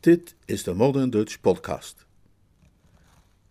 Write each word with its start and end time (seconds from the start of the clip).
Dit 0.00 0.34
is 0.44 0.62
de 0.62 0.74
Modern 0.74 1.10
Dutch 1.10 1.40
Podcast. 1.40 2.06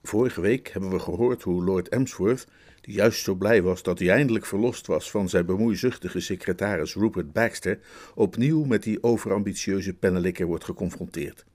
Vorige 0.04 0.42
week 0.42 0.68
hebben 0.68 0.90
we 0.90 1.00
gehoord 1.00 1.44
hoe 1.44 1.64
Lord 1.64 1.90
Emsworth, 1.90 2.48
die 2.82 2.94
juist 2.94 3.24
zo 3.24 3.36
blij 3.36 3.62
was 3.62 3.84
dat 3.84 4.00
hij 4.00 4.10
eindelijk 4.10 4.46
verlost 4.46 4.88
was 4.88 5.12
van 5.12 5.30
zijn 5.30 5.46
bemoeizuchtige 5.46 6.20
secretaris 6.20 6.96
Rupert 6.96 7.34
Baxter, 7.34 7.80
opnieuw 8.16 8.64
met 8.64 8.84
die 8.84 9.04
overambitieuze 9.04 9.94
pennelikker 9.94 10.46
wordt 10.46 10.64
geconfronteerd. 10.64 11.46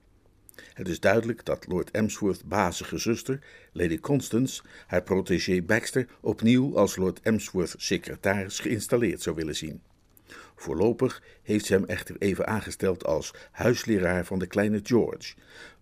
Het 0.73 0.87
is 0.87 0.99
duidelijk 0.99 1.45
dat 1.45 1.67
Lord 1.67 1.91
Emsworth's 1.91 2.43
bazige 2.43 2.97
zuster, 2.97 3.39
Lady 3.71 3.99
Constance, 3.99 4.63
haar 4.87 5.03
protégé 5.03 5.61
Baxter 5.61 6.07
opnieuw 6.21 6.77
als 6.77 6.95
Lord 6.95 7.19
Emsworth's 7.21 7.75
secretaris 7.77 8.59
geïnstalleerd 8.59 9.21
zou 9.21 9.35
willen 9.35 9.55
zien. 9.55 9.81
Voorlopig 10.55 11.23
heeft 11.43 11.65
ze 11.65 11.73
hem 11.73 11.85
echter 11.85 12.15
even 12.19 12.47
aangesteld 12.47 13.05
als 13.05 13.33
huisleraar 13.51 14.25
van 14.25 14.39
de 14.39 14.47
kleine 14.47 14.79
George, 14.83 15.33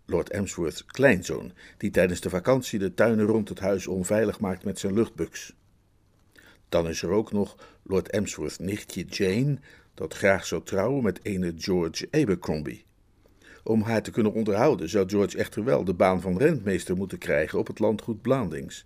Lord 0.06 0.30
Emsworth's 0.30 0.86
kleinzoon, 0.86 1.54
die 1.78 1.92
tijdens 1.92 2.22
de 2.22 2.30
vakantie 2.30 2.80
de 2.80 2.94
tuinen 2.94 3.26
rond 3.26 3.50
het 3.50 3.60
huis 3.60 3.88
onveilig 3.88 4.40
maakt 4.40 4.64
met 4.64 4.80
zijn 4.80 4.94
luchtbuks. 4.94 5.56
Dan 6.70 6.88
is 6.88 7.02
er 7.02 7.10
ook 7.10 7.32
nog 7.32 7.58
Lord 7.84 8.10
Emsworth's 8.10 8.58
nichtje 8.58 9.06
Jane, 9.06 9.58
dat 9.94 10.14
graag 10.14 10.46
zou 10.46 10.64
trouwen 10.64 11.04
met 11.04 11.20
ene 11.24 11.54
George 11.58 12.08
Abercrombie. 12.12 12.86
Om 13.64 13.82
haar 13.82 14.04
te 14.04 14.12
kunnen 14.12 14.34
onderhouden 14.34 14.90
zou 14.90 15.10
George 15.10 15.38
echter 15.38 15.64
wel 15.64 15.84
de 15.84 15.94
baan 15.94 16.22
van 16.22 16.38
rentmeester 16.38 16.96
moeten 16.96 17.18
krijgen 17.18 17.60
op 17.60 17.68
het 17.68 17.80
landgoed 17.80 18.22
Blandings. 18.22 18.86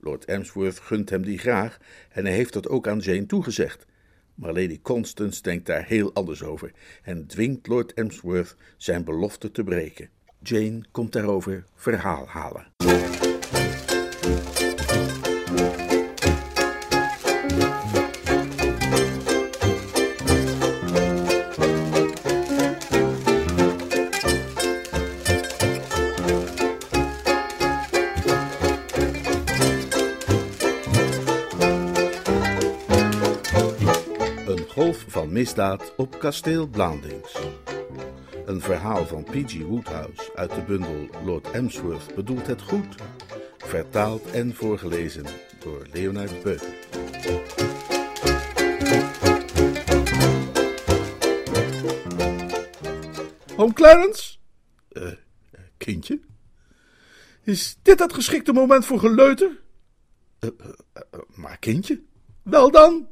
Lord 0.00 0.24
Emsworth 0.24 0.78
gunt 0.78 1.10
hem 1.10 1.22
die 1.22 1.38
graag 1.38 1.78
en 2.08 2.24
hij 2.24 2.34
heeft 2.34 2.52
dat 2.52 2.68
ook 2.68 2.88
aan 2.88 2.98
Jane 2.98 3.26
toegezegd. 3.26 3.86
Maar 4.34 4.52
Lady 4.52 4.80
Constance 4.82 5.42
denkt 5.42 5.66
daar 5.66 5.84
heel 5.84 6.12
anders 6.12 6.42
over 6.42 6.72
en 7.02 7.26
dwingt 7.26 7.66
Lord 7.66 7.94
Emsworth 7.94 8.56
zijn 8.76 9.04
belofte 9.04 9.50
te 9.50 9.64
breken. 9.64 10.08
Jane 10.38 10.80
komt 10.90 11.12
daarover 11.12 11.64
verhaal 11.74 12.26
halen. 12.28 12.66
Misdaad 35.42 35.92
op 35.96 36.18
kasteel 36.18 36.66
Blandings. 36.66 37.38
Een 38.46 38.60
verhaal 38.60 39.06
van 39.06 39.24
P.G. 39.24 39.62
Woodhouse 39.62 40.30
uit 40.34 40.54
de 40.54 40.62
bundel 40.62 41.08
Lord 41.24 41.50
Emsworth 41.50 42.14
bedoelt 42.14 42.46
het 42.46 42.62
goed. 42.62 42.94
Vertaald 43.58 44.30
en 44.30 44.54
voorgelezen 44.54 45.24
door 45.60 45.86
Leonard 45.92 46.42
Beuker. 46.42 46.74
Oom 53.56 53.72
Clarence? 53.72 54.36
Eh, 54.88 55.12
kindje? 55.76 56.20
Is 57.42 57.78
dit 57.82 57.98
het 57.98 58.12
geschikte 58.12 58.52
moment 58.52 58.86
voor 58.86 58.98
geleuter? 58.98 59.60
Eh, 60.38 60.48
maar 61.34 61.58
kindje? 61.58 62.02
Wel 62.42 62.70
dan, 62.70 63.08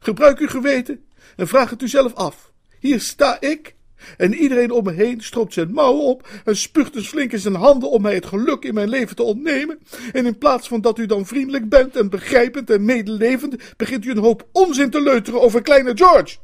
gebruik 0.00 0.38
uw 0.38 0.48
geweten 0.48 1.05
en 1.36 1.48
vraag 1.48 1.70
het 1.70 1.82
u 1.82 1.88
zelf 1.88 2.14
af. 2.14 2.52
Hier 2.80 3.00
sta 3.00 3.40
ik 3.40 3.74
en 4.16 4.34
iedereen 4.34 4.70
om 4.70 4.84
me 4.84 4.92
heen 4.92 5.20
stroopt 5.20 5.52
zijn 5.52 5.72
mouwen 5.72 6.02
op 6.02 6.28
en 6.44 6.56
spuugt 6.56 6.92
dus 6.92 7.08
flink 7.08 7.32
in 7.32 7.38
zijn 7.38 7.54
handen 7.54 7.90
om 7.90 8.02
mij 8.02 8.14
het 8.14 8.26
geluk 8.26 8.64
in 8.64 8.74
mijn 8.74 8.88
leven 8.88 9.16
te 9.16 9.22
ontnemen. 9.22 9.78
En 10.12 10.26
in 10.26 10.38
plaats 10.38 10.68
van 10.68 10.80
dat 10.80 10.98
u 10.98 11.06
dan 11.06 11.26
vriendelijk 11.26 11.68
bent 11.68 11.96
en 11.96 12.10
begrijpend 12.10 12.70
en 12.70 12.84
medelevend, 12.84 13.56
begint 13.76 14.04
u 14.04 14.10
een 14.10 14.18
hoop 14.18 14.48
onzin 14.52 14.90
te 14.90 15.02
leuteren 15.02 15.40
over 15.40 15.62
kleine 15.62 15.96
George. 15.96 16.36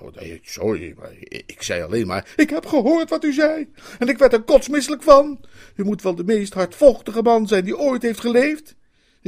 Oh, 0.00 0.12
sorry, 0.42 0.94
maar 0.98 1.12
ik 1.46 1.62
zei 1.62 1.82
alleen 1.82 2.06
maar. 2.06 2.32
Ik 2.36 2.50
heb 2.50 2.66
gehoord 2.66 3.10
wat 3.10 3.24
u 3.24 3.32
zei 3.32 3.68
en 3.98 4.08
ik 4.08 4.18
werd 4.18 4.32
er 4.32 4.42
kotsmisselijk 4.42 5.02
van. 5.02 5.40
U 5.76 5.84
moet 5.84 6.02
wel 6.02 6.14
de 6.14 6.24
meest 6.24 6.54
hardvochtige 6.54 7.22
man 7.22 7.46
zijn 7.46 7.64
die 7.64 7.78
ooit 7.78 8.02
heeft 8.02 8.20
geleefd. 8.20 8.76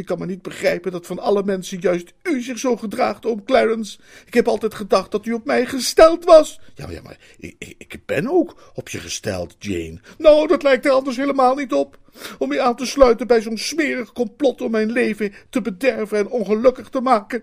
Ik 0.00 0.06
kan 0.06 0.18
me 0.18 0.26
niet 0.26 0.42
begrijpen 0.42 0.92
dat 0.92 1.06
van 1.06 1.18
alle 1.18 1.42
mensen 1.42 1.80
juist 1.80 2.12
u 2.22 2.40
zich 2.42 2.58
zo 2.58 2.76
gedraagt, 2.76 3.26
oom 3.26 3.44
Clarence. 3.44 3.98
Ik 4.26 4.34
heb 4.34 4.48
altijd 4.48 4.74
gedacht 4.74 5.10
dat 5.10 5.26
u 5.26 5.32
op 5.32 5.44
mij 5.44 5.66
gesteld 5.66 6.24
was. 6.24 6.60
Ja, 6.74 6.90
ja 6.90 7.02
maar 7.02 7.18
ik, 7.38 7.74
ik, 7.78 7.98
ben 8.06 8.30
ook 8.30 8.70
op 8.74 8.88
je 8.88 8.98
gesteld, 8.98 9.56
Jane. 9.58 10.00
Nou, 10.18 10.46
dat 10.46 10.62
lijkt 10.62 10.86
er 10.86 10.90
anders 10.90 11.16
helemaal 11.16 11.54
niet 11.54 11.72
op. 11.72 11.98
Om 12.38 12.52
je 12.52 12.60
aan 12.60 12.76
te 12.76 12.86
sluiten 12.86 13.26
bij 13.26 13.42
zo'n 13.42 13.58
smerig 13.58 14.12
complot 14.12 14.60
om 14.60 14.70
mijn 14.70 14.92
leven 14.92 15.32
te 15.50 15.60
bederven 15.60 16.18
en 16.18 16.28
ongelukkig 16.28 16.88
te 16.88 17.00
maken. 17.00 17.42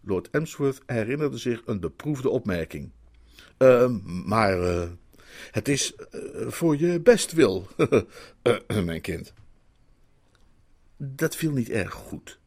Lord 0.00 0.30
Emsworth 0.30 0.80
herinnerde 0.86 1.38
zich 1.38 1.62
een 1.64 1.80
beproefde 1.80 2.28
opmerking. 2.28 2.90
Uh, 3.58 3.88
maar 4.24 4.58
uh, 4.60 4.82
het 5.50 5.68
is 5.68 5.92
uh, 5.94 6.20
voor 6.48 6.78
je 6.78 7.00
bestwil, 7.00 7.66
mijn 8.84 9.00
kind. 9.00 9.32
Dat 11.04 11.36
viel 11.36 11.50
niet 11.50 11.70
erg 11.70 11.92
goed. 11.92 12.38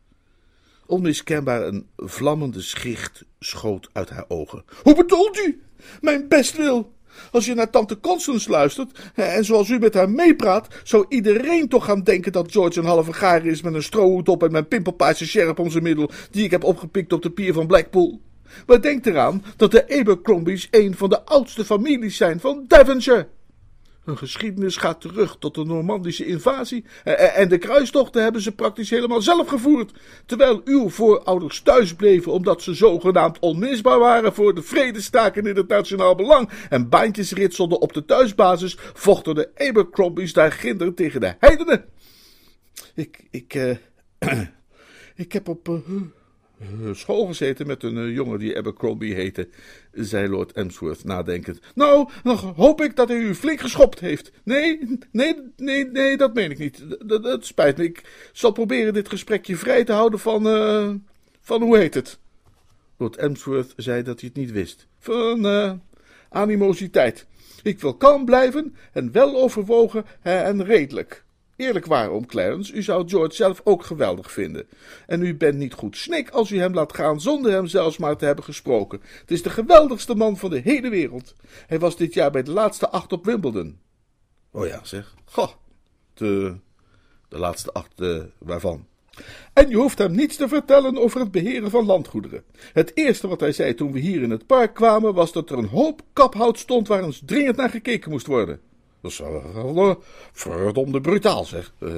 Onmiskenbaar 0.86 1.64
een 1.64 1.88
vlammende 1.98 2.62
schicht 2.62 3.26
schoot 3.40 3.90
uit 3.94 4.10
haar 4.10 4.26
ogen. 4.28 4.64
Hoe 4.84 4.96
bedoelt 4.96 5.38
u? 5.38 5.62
Mijn 6.02 6.28
bestwil? 6.28 6.94
Als 7.32 7.46
je 7.46 7.54
naar 7.54 7.70
tante 7.70 8.00
Constance 8.00 8.50
luistert 8.50 9.12
en 9.14 9.46
zoals 9.46 9.70
u 9.70 9.80
met 9.80 9.94
haar 9.94 10.10
meepraat, 10.10 10.68
zou 10.84 11.06
iedereen 11.10 11.68
toch 11.68 11.86
gaan 11.86 12.04
denken 12.04 12.32
dat 12.32 12.52
George 12.52 12.80
een 12.80 12.86
halve 12.86 13.14
gaar 13.14 13.46
is 13.46 13.62
met 13.62 13.74
een 13.74 13.84
strohoed 13.84 14.30
op 14.30 14.44
en 14.44 14.52
mijn 14.52 14.68
pimpelpaarse 14.68 15.26
sjerp 15.26 15.60
om 15.60 15.70
zijn 15.70 15.84
middel, 15.84 16.10
die 16.32 16.44
ik 16.44 16.52
heb 16.52 16.64
opgepikt 16.64 17.14
op 17.14 17.22
de 17.22 17.32
pier 17.32 17.54
van 17.54 17.68
Blackpool. 17.68 18.22
Maar 18.66 18.82
denk 18.82 19.06
eraan 19.06 19.44
dat 19.58 19.72
de 19.72 20.00
Abercrombies 20.00 20.68
een 20.72 20.96
van 20.96 21.10
de 21.10 21.26
oudste 21.26 21.66
families 21.66 22.18
zijn 22.18 22.40
van 22.40 22.66
Devonshire. 22.68 23.28
Hun 24.06 24.18
geschiedenis 24.18 24.78
gaat 24.78 25.02
terug 25.02 25.36
tot 25.40 25.56
de 25.56 25.66
Normandische 25.66 26.26
invasie 26.26 26.86
en 27.04 27.50
de 27.50 27.58
kruistochten 27.58 28.24
hebben 28.24 28.42
ze 28.42 28.52
praktisch 28.52 28.90
helemaal 28.90 29.22
zelf 29.22 29.48
gevoerd, 29.48 29.94
terwijl 30.26 30.62
uw 30.66 30.90
voorouders 30.90 31.62
thuis 31.62 31.96
bleven 31.96 32.32
omdat 32.32 32.62
ze 32.62 32.74
zogenaamd 32.74 33.40
onmisbaar 33.40 34.00
waren 34.00 34.34
voor 34.34 34.56
de 34.56 34.62
vredestaken 34.62 35.46
in 35.46 35.56
het 35.56 35.68
nationaal 35.68 36.16
belang 36.16 36.50
en 36.70 36.90
baantjes 36.90 37.32
ritselden 37.32 37.82
op 37.82 37.94
de 37.94 38.06
thuisbasis, 38.06 38.78
vochten 38.94 39.36
de 39.36 39.50
Abercrombies 39.56 40.34
daar 40.34 40.52
ginder 40.52 40.94
tegen 40.94 41.20
de 41.20 41.36
heidenen. 41.40 41.86
Ik, 42.96 43.28
ik, 43.32 43.54
uh, 43.54 43.76
ik 45.16 45.32
heb 45.32 45.48
op 45.48 45.80
school 46.92 47.26
gezeten 47.26 47.68
met 47.68 47.84
een 47.84 47.98
uh, 47.98 48.16
jongen 48.16 48.40
die 48.40 48.58
Abercrombie 48.58 49.14
heette, 49.14 49.48
zei 49.92 50.28
Lord 50.28 50.52
Emsworth 50.52 51.04
nadenkend. 51.04 51.60
Nou, 51.76 52.10
dan 52.24 52.38
hoop 52.38 52.82
ik 52.82 52.96
dat 52.96 53.08
hij 53.08 53.18
u 53.18 53.36
flink 53.36 53.60
geschopt 53.60 54.00
heeft. 54.00 54.32
Nee, 54.44 54.98
nee, 55.12 55.36
nee, 55.58 55.86
nee, 55.86 56.18
dat 56.18 56.34
meen 56.34 56.52
ik 56.52 56.58
niet. 56.58 56.84
Dat, 57.06 57.24
dat 57.24 57.46
spijt 57.46 57.78
me. 57.78 57.84
Ik 57.84 58.30
zal 58.32 58.52
proberen 58.52 58.94
dit 58.94 59.10
gesprekje 59.10 59.56
vrij 59.56 59.84
te 59.84 59.92
houden 59.92 60.20
van, 60.20 60.48
uh, 60.48 60.90
van 61.42 61.62
hoe 61.62 61.78
heet 61.78 61.94
het? 61.94 62.20
Lord 62.98 63.16
Emsworth 63.16 63.74
zei 63.76 64.04
dat 64.04 64.20
hij 64.20 64.30
het 64.34 64.38
niet 64.38 64.52
wist. 64.52 64.88
Van 65.00 65.46
uh, 65.46 65.72
animositeit. 66.30 67.26
Ik 67.64 67.80
wil 67.80 67.96
kalm 67.96 68.26
blijven 68.26 68.76
en 68.92 69.12
wel 69.12 69.36
overwogen 69.36 70.06
en 70.22 70.64
redelijk. 70.64 71.25
Eerlijk 71.56 71.86
waar, 71.86 72.10
oom 72.10 72.26
Clarence, 72.26 72.74
u 72.74 72.84
zou 72.84 73.10
George 73.10 73.36
zelf 73.36 73.62
ook 73.64 73.84
geweldig 73.84 74.32
vinden. 74.32 74.68
En 75.08 75.22
u 75.22 75.36
bent 75.36 75.58
niet 75.58 75.74
goed 75.74 75.98
snik 75.98 76.30
als 76.30 76.52
u 76.52 76.60
hem 76.60 76.74
laat 76.74 76.96
gaan 76.96 77.22
zonder 77.22 77.52
hem 77.52 77.68
zelfs 77.68 77.98
maar 77.98 78.18
te 78.18 78.26
hebben 78.26 78.44
gesproken. 78.44 79.02
Het 79.20 79.32
is 79.32 79.44
de 79.44 79.50
geweldigste 79.50 80.16
man 80.16 80.38
van 80.38 80.50
de 80.50 80.60
hele 80.60 80.90
wereld. 80.90 81.36
Hij 81.68 81.80
was 81.80 81.98
dit 81.98 82.14
jaar 82.14 82.32
bij 82.32 82.44
de 82.44 82.52
laatste 82.52 82.90
acht 82.90 83.14
op 83.14 83.26
Wimbledon. 83.26 83.80
Oh 84.52 84.68
ja, 84.68 84.80
zeg. 84.84 85.13
Goh, 85.25 85.52
de, 86.13 86.56
de 87.28 87.38
laatste 87.38 87.72
acht 87.72 88.00
uh, 88.00 88.24
waarvan? 88.38 88.88
En 89.54 89.69
je 89.69 89.75
hoeft 89.75 89.98
hem 89.98 90.16
niets 90.16 90.36
te 90.36 90.48
vertellen 90.48 90.98
over 90.98 91.19
het 91.19 91.31
beheren 91.31 91.69
van 91.69 91.86
landgoederen. 91.86 92.44
Het 92.74 92.92
eerste 92.94 93.28
wat 93.28 93.40
hij 93.40 93.51
zei 93.51 93.75
toen 93.75 93.92
we 93.92 94.00
hier 94.00 94.22
in 94.22 94.30
het 94.30 94.46
park 94.46 94.74
kwamen 94.74 95.13
was 95.13 95.31
dat 95.31 95.50
er 95.50 95.58
een 95.58 95.68
hoop 95.68 96.01
kaphout 96.13 96.60
stond 96.60 96.88
waar 96.88 97.04
eens 97.04 97.22
dringend 97.25 97.56
naar 97.56 97.69
gekeken 97.69 98.12
moest 98.12 98.28
worden. 98.28 98.60
Dat 99.06 99.13
is 99.13 99.19
wel 99.54 99.90
uh, 99.90 99.96
verdomde 100.31 101.02
brutaal, 101.02 101.46
zeg, 101.46 101.74
uh, 101.80 101.94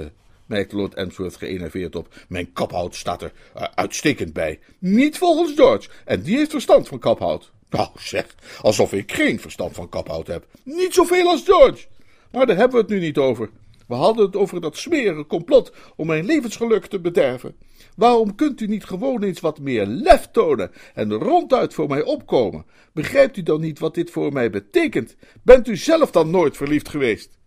merkte 0.45 0.75
Lord 0.75 0.93
Emsworth 0.93 1.35
geënerveerd 1.35 1.95
op. 1.95 2.07
Mijn 2.27 2.53
kaphout 2.53 2.95
staat 2.95 3.21
er 3.21 3.31
uitstekend 3.75 4.33
bij. 4.33 4.59
Niet 4.79 5.17
volgens 5.17 5.53
George, 5.55 5.89
en 6.05 6.21
die 6.21 6.37
heeft 6.37 6.51
verstand 6.51 6.87
van 6.87 6.99
kaphout. 6.99 7.51
Nou, 7.69 7.89
zeg, 7.97 8.35
alsof 8.61 8.93
ik 8.93 9.11
geen 9.11 9.39
verstand 9.39 9.75
van 9.75 9.89
kaphout 9.89 10.27
heb. 10.27 10.45
Niet 10.63 10.93
zoveel 10.93 11.27
als 11.27 11.43
George. 11.43 11.85
Maar 12.31 12.45
daar 12.45 12.57
hebben 12.57 12.75
we 12.75 12.81
het 12.81 12.91
nu 12.91 12.99
niet 12.99 13.17
over. 13.17 13.49
We 13.87 13.95
hadden 13.95 14.25
het 14.25 14.35
over 14.35 14.61
dat 14.61 14.77
smerige 14.77 15.25
complot 15.25 15.73
om 15.95 16.07
mijn 16.07 16.25
levensgeluk 16.25 16.85
te 16.85 16.99
bederven. 16.99 17.55
Waarom 17.95 18.35
kunt 18.35 18.61
u 18.61 18.67
niet 18.67 18.83
gewoon 18.83 19.23
eens 19.23 19.39
wat 19.39 19.59
meer 19.59 19.85
lef 19.85 20.27
tonen 20.31 20.71
en 20.93 21.13
ronduit 21.13 21.73
voor 21.73 21.87
mij 21.87 22.03
opkomen? 22.03 22.65
Begrijpt 22.93 23.37
u 23.37 23.43
dan 23.43 23.61
niet 23.61 23.79
wat 23.79 23.95
dit 23.95 24.11
voor 24.11 24.33
mij 24.33 24.49
betekent? 24.49 25.15
Bent 25.43 25.67
u 25.67 25.77
zelf 25.77 26.11
dan 26.11 26.29
nooit 26.29 26.57
verliefd 26.57 26.89
geweest? 26.89 27.37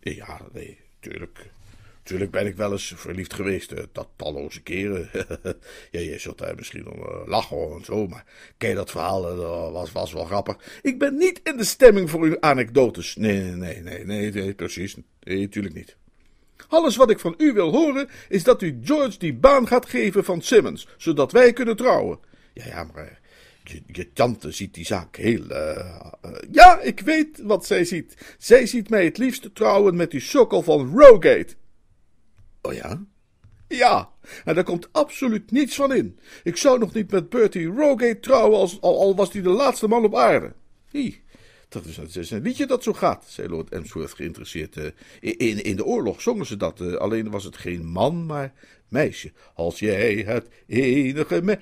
Ja, 0.00 0.40
nee, 0.52 0.78
tuurlijk. 1.00 1.52
Tuurlijk 2.04 2.30
ben 2.30 2.46
ik 2.46 2.56
wel 2.56 2.72
eens 2.72 2.92
verliefd 2.96 3.34
geweest, 3.34 3.72
eh, 3.72 3.84
dat 3.92 4.08
talloze 4.16 4.62
keren. 4.62 5.10
ja, 5.90 6.00
je 6.00 6.18
zult 6.18 6.38
daar 6.38 6.54
misschien 6.54 6.86
om 6.88 6.98
uh, 6.98 7.26
lachen 7.26 7.72
en 7.72 7.84
zo, 7.84 8.06
maar 8.06 8.24
ken 8.58 8.74
dat 8.74 8.90
verhaal, 8.90 9.36
uh, 9.36 9.72
was, 9.72 9.92
was 9.92 10.12
wel 10.12 10.24
grappig. 10.24 10.80
Ik 10.82 10.98
ben 10.98 11.16
niet 11.16 11.40
in 11.42 11.56
de 11.56 11.64
stemming 11.64 12.10
voor 12.10 12.22
uw 12.22 12.36
anekdotes. 12.40 13.16
Nee, 13.16 13.42
nee, 13.42 13.80
nee, 13.80 14.04
nee, 14.04 14.32
nee, 14.32 14.54
precies. 14.54 14.96
Nee, 15.20 15.48
tuurlijk 15.48 15.74
niet. 15.74 15.96
Alles 16.68 16.96
wat 16.96 17.10
ik 17.10 17.18
van 17.18 17.34
u 17.38 17.52
wil 17.52 17.70
horen, 17.70 18.08
is 18.28 18.44
dat 18.44 18.62
u 18.62 18.80
George 18.82 19.18
die 19.18 19.34
baan 19.34 19.66
gaat 19.66 19.86
geven 19.86 20.24
van 20.24 20.42
Simmons, 20.42 20.88
zodat 20.96 21.32
wij 21.32 21.52
kunnen 21.52 21.76
trouwen. 21.76 22.18
Ja, 22.52 22.66
ja, 22.66 22.88
maar 22.94 23.20
je, 23.62 23.82
je 23.86 24.12
tante 24.12 24.50
ziet 24.50 24.74
die 24.74 24.86
zaak 24.86 25.16
heel. 25.16 25.46
ja, 26.50 26.80
ik 26.80 27.00
weet 27.00 27.40
wat 27.42 27.66
zij 27.66 27.84
ziet. 27.84 28.36
Zij 28.38 28.66
ziet 28.66 28.90
mij 28.90 29.04
het 29.04 29.18
liefst 29.18 29.54
trouwen 29.54 29.96
met 29.96 30.10
die 30.10 30.20
sokkel 30.20 30.62
van 30.62 30.98
Rogate. 30.98 31.54
Oh 32.66 32.72
ja? 32.72 33.04
Ja, 33.68 34.10
en 34.44 34.54
daar 34.54 34.64
komt 34.64 34.88
absoluut 34.92 35.50
niets 35.50 35.74
van 35.74 35.94
in. 35.94 36.18
Ik 36.42 36.56
zou 36.56 36.78
nog 36.78 36.94
niet 36.94 37.10
met 37.10 37.28
Bertie 37.28 37.66
Rogate 37.66 38.20
trouwen, 38.20 38.58
als, 38.58 38.80
al, 38.80 39.16
was 39.16 39.32
hij 39.32 39.42
de 39.42 39.48
laatste 39.48 39.88
man 39.88 40.04
op 40.04 40.16
aarde. 40.16 40.52
Hi, 40.90 41.16
dat 41.68 41.84
is, 41.84 41.96
dat 41.96 42.16
is 42.16 42.30
een 42.30 42.42
liedje 42.42 42.66
dat 42.66 42.82
zo 42.82 42.92
gaat, 42.92 43.24
zei 43.28 43.48
Lord 43.48 43.70
Emsworth 43.70 44.12
geïnteresseerd. 44.12 44.76
Uh, 44.76 44.84
in, 45.20 45.64
in 45.64 45.76
de 45.76 45.84
oorlog 45.84 46.20
zongen 46.20 46.46
ze 46.46 46.56
dat, 46.56 46.80
uh, 46.80 46.94
alleen 46.94 47.30
was 47.30 47.44
het 47.44 47.56
geen 47.56 47.86
man, 47.86 48.26
maar 48.26 48.52
meisje. 48.88 49.32
Als 49.54 49.78
jij 49.78 50.14
het 50.26 50.48
enige 50.66 51.42
me... 51.42 51.58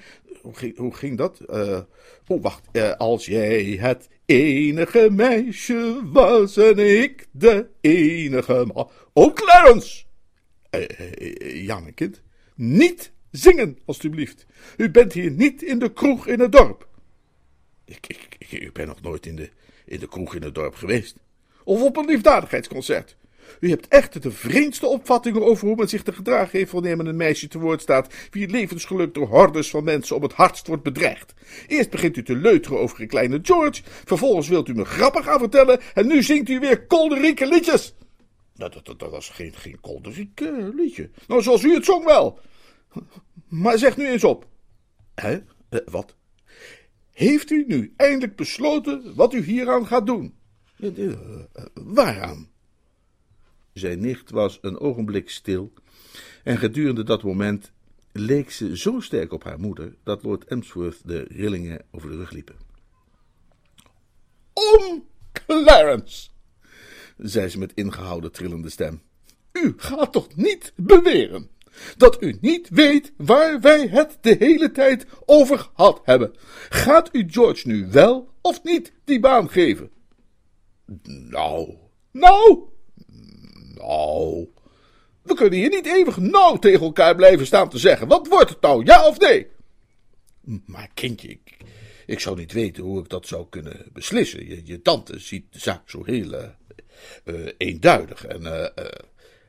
Hoe 0.76 0.94
ging, 0.94 1.18
dat? 1.18 1.40
Uh, 1.50 1.80
oh, 2.26 2.42
wacht. 2.42 2.98
als 2.98 3.26
jij 3.26 3.62
het 3.80 4.08
enige 4.24 5.08
meisje 5.10 6.00
was 6.04 6.56
en 6.56 6.78
ik 7.02 7.26
de 7.30 7.66
enige 7.80 8.64
man... 8.66 8.90
Oh, 9.12 9.34
Clarence! 9.34 10.04
Uh, 10.74 11.64
ja, 11.64 11.80
mijn 11.80 11.94
kind. 11.94 12.20
Niet 12.54 13.12
zingen, 13.30 13.78
alstublieft. 13.84 14.46
U 14.76 14.90
bent 14.90 15.12
hier 15.12 15.30
niet 15.30 15.62
in 15.62 15.78
de 15.78 15.92
kroeg 15.92 16.26
in 16.26 16.40
het 16.40 16.52
dorp. 16.52 16.88
Ik, 17.84 18.06
ik, 18.06 18.36
ik, 18.38 18.72
ben 18.72 18.86
nog 18.86 19.02
nooit 19.02 19.26
in 19.26 19.36
de, 19.36 19.50
in 19.84 19.98
de 19.98 20.08
kroeg 20.08 20.34
in 20.34 20.42
het 20.42 20.54
dorp 20.54 20.74
geweest. 20.74 21.16
Of 21.64 21.82
op 21.82 21.96
een 21.96 22.06
liefdadigheidsconcert. 22.06 23.16
U 23.60 23.68
hebt 23.68 23.88
echt 23.88 24.22
de 24.22 24.30
vreemdste 24.30 24.86
opvattingen 24.86 25.44
over 25.44 25.66
hoe 25.66 25.76
men 25.76 25.88
zich 25.88 26.02
te 26.02 26.12
gedragen 26.12 26.58
heeft 26.58 26.72
wanneer 26.72 26.96
men 26.96 27.06
een 27.06 27.16
meisje 27.16 27.48
te 27.48 27.58
woord 27.58 27.80
staat, 27.80 28.14
wie 28.30 28.48
levensgeluk 28.48 29.14
door 29.14 29.26
hordes 29.26 29.70
van 29.70 29.84
mensen 29.84 30.16
om 30.16 30.22
het 30.22 30.32
hardst 30.32 30.66
wordt 30.66 30.82
bedreigd. 30.82 31.34
Eerst 31.66 31.90
begint 31.90 32.16
u 32.16 32.22
te 32.22 32.36
leuteren 32.36 32.78
over 32.78 33.00
een 33.00 33.08
kleine 33.08 33.38
George, 33.42 33.82
vervolgens 34.04 34.48
wilt 34.48 34.68
u 34.68 34.74
me 34.74 34.84
grappen 34.84 35.24
gaan 35.24 35.38
vertellen 35.38 35.80
en 35.94 36.06
nu 36.06 36.22
zingt 36.22 36.48
u 36.48 36.58
weer 36.58 36.86
kolderieke 36.86 37.46
liedjes. 37.46 37.94
Dat, 38.68 38.98
dat, 38.98 39.10
was 39.10 39.28
geen, 39.28 39.52
geen 39.52 39.80
kolderiek 39.80 40.40
uh, 40.40 40.68
liedje. 40.74 41.10
Nou, 41.28 41.42
zoals 41.42 41.64
u 41.64 41.74
het 41.74 41.84
zong 41.84 42.04
wel. 42.04 42.38
Maar 43.48 43.78
zeg 43.78 43.96
nu 43.96 44.06
eens 44.06 44.24
op. 44.24 44.48
Hè? 45.14 45.32
Uh, 45.70 45.80
wat? 45.84 46.16
Heeft 47.12 47.50
u 47.50 47.64
nu 47.66 47.92
eindelijk 47.96 48.36
besloten 48.36 49.14
wat 49.14 49.34
u 49.34 49.42
hieraan 49.42 49.86
gaat 49.86 50.06
doen? 50.06 50.34
Uh, 50.76 51.12
waaraan? 51.74 52.50
Zijn 53.72 54.00
nicht 54.00 54.30
was 54.30 54.58
een 54.62 54.78
ogenblik 54.78 55.30
stil. 55.30 55.72
En 56.44 56.58
gedurende 56.58 57.04
dat 57.04 57.22
moment 57.22 57.72
leek 58.12 58.50
ze 58.50 58.76
zo 58.76 59.00
sterk 59.00 59.32
op 59.32 59.44
haar 59.44 59.60
moeder 59.60 59.94
dat 60.02 60.22
Lord 60.22 60.44
Emsworth 60.44 61.00
de 61.04 61.26
rillingen 61.28 61.84
over 61.90 62.10
de 62.10 62.16
rug 62.16 62.30
liepen. 62.30 62.56
Om 64.52 65.04
Clarence! 65.32 66.31
Zei 67.16 67.48
ze 67.48 67.58
met 67.58 67.72
ingehouden 67.74 68.32
trillende 68.32 68.70
stem. 68.70 69.02
U 69.52 69.74
gaat 69.76 70.12
toch 70.12 70.36
niet 70.36 70.72
beweren 70.76 71.50
dat 71.96 72.22
u 72.22 72.38
niet 72.40 72.68
weet 72.68 73.12
waar 73.16 73.60
wij 73.60 73.86
het 73.86 74.18
de 74.20 74.36
hele 74.38 74.70
tijd 74.70 75.06
over 75.26 75.58
gehad 75.58 76.00
hebben? 76.04 76.34
Gaat 76.68 77.08
u 77.12 77.26
George 77.30 77.68
nu 77.68 77.88
wel 77.90 78.28
of 78.40 78.62
niet 78.62 78.92
die 79.04 79.20
baan 79.20 79.50
geven? 79.50 79.90
Nou. 81.30 81.76
Nou? 82.12 82.58
Nou. 83.74 84.48
We 85.22 85.34
kunnen 85.34 85.58
hier 85.58 85.68
niet 85.68 85.86
eeuwig 85.86 86.16
nou 86.16 86.58
tegen 86.58 86.80
elkaar 86.80 87.14
blijven 87.14 87.46
staan 87.46 87.68
te 87.68 87.78
zeggen. 87.78 88.08
Wat 88.08 88.28
wordt 88.28 88.48
het 88.48 88.60
nou, 88.60 88.84
ja 88.84 89.06
of 89.06 89.18
nee? 89.18 89.46
Maar 90.66 90.90
kindje, 90.94 91.38
ik, 92.06 92.20
zou 92.20 92.36
niet 92.36 92.52
weten 92.52 92.82
hoe 92.82 93.00
ik 93.00 93.08
dat 93.08 93.26
zou 93.26 93.46
kunnen 93.50 93.86
beslissen. 93.92 94.46
Je, 94.46 94.60
je 94.64 94.82
tante 94.82 95.18
ziet 95.18 95.44
de 95.50 95.58
zaak 95.58 95.90
zo 95.90 96.04
heel 96.04 96.32
uh, 96.32 96.44
eenduidig. 97.56 98.26
En 98.26 98.42
uh, 98.42 98.66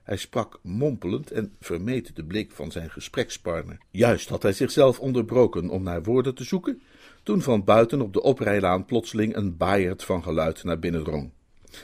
hij 0.03 0.17
sprak 0.17 0.59
mompelend 0.61 1.31
en 1.31 1.55
vermeed 1.59 2.15
de 2.15 2.23
blik 2.23 2.51
van 2.51 2.71
zijn 2.71 2.89
gesprekspartner. 2.89 3.77
Juist 3.91 4.29
had 4.29 4.43
hij 4.43 4.53
zichzelf 4.53 4.99
onderbroken 4.99 5.69
om 5.69 5.83
naar 5.83 6.03
woorden 6.03 6.35
te 6.35 6.43
zoeken, 6.43 6.81
toen 7.23 7.41
van 7.41 7.63
buiten 7.63 8.01
op 8.01 8.13
de 8.13 8.21
oprijlaan 8.21 8.85
plotseling 8.85 9.35
een 9.35 9.57
baaierd 9.57 10.03
van 10.03 10.23
geluid 10.23 10.63
naar 10.63 10.79
binnen 10.79 11.03
drong. 11.03 11.31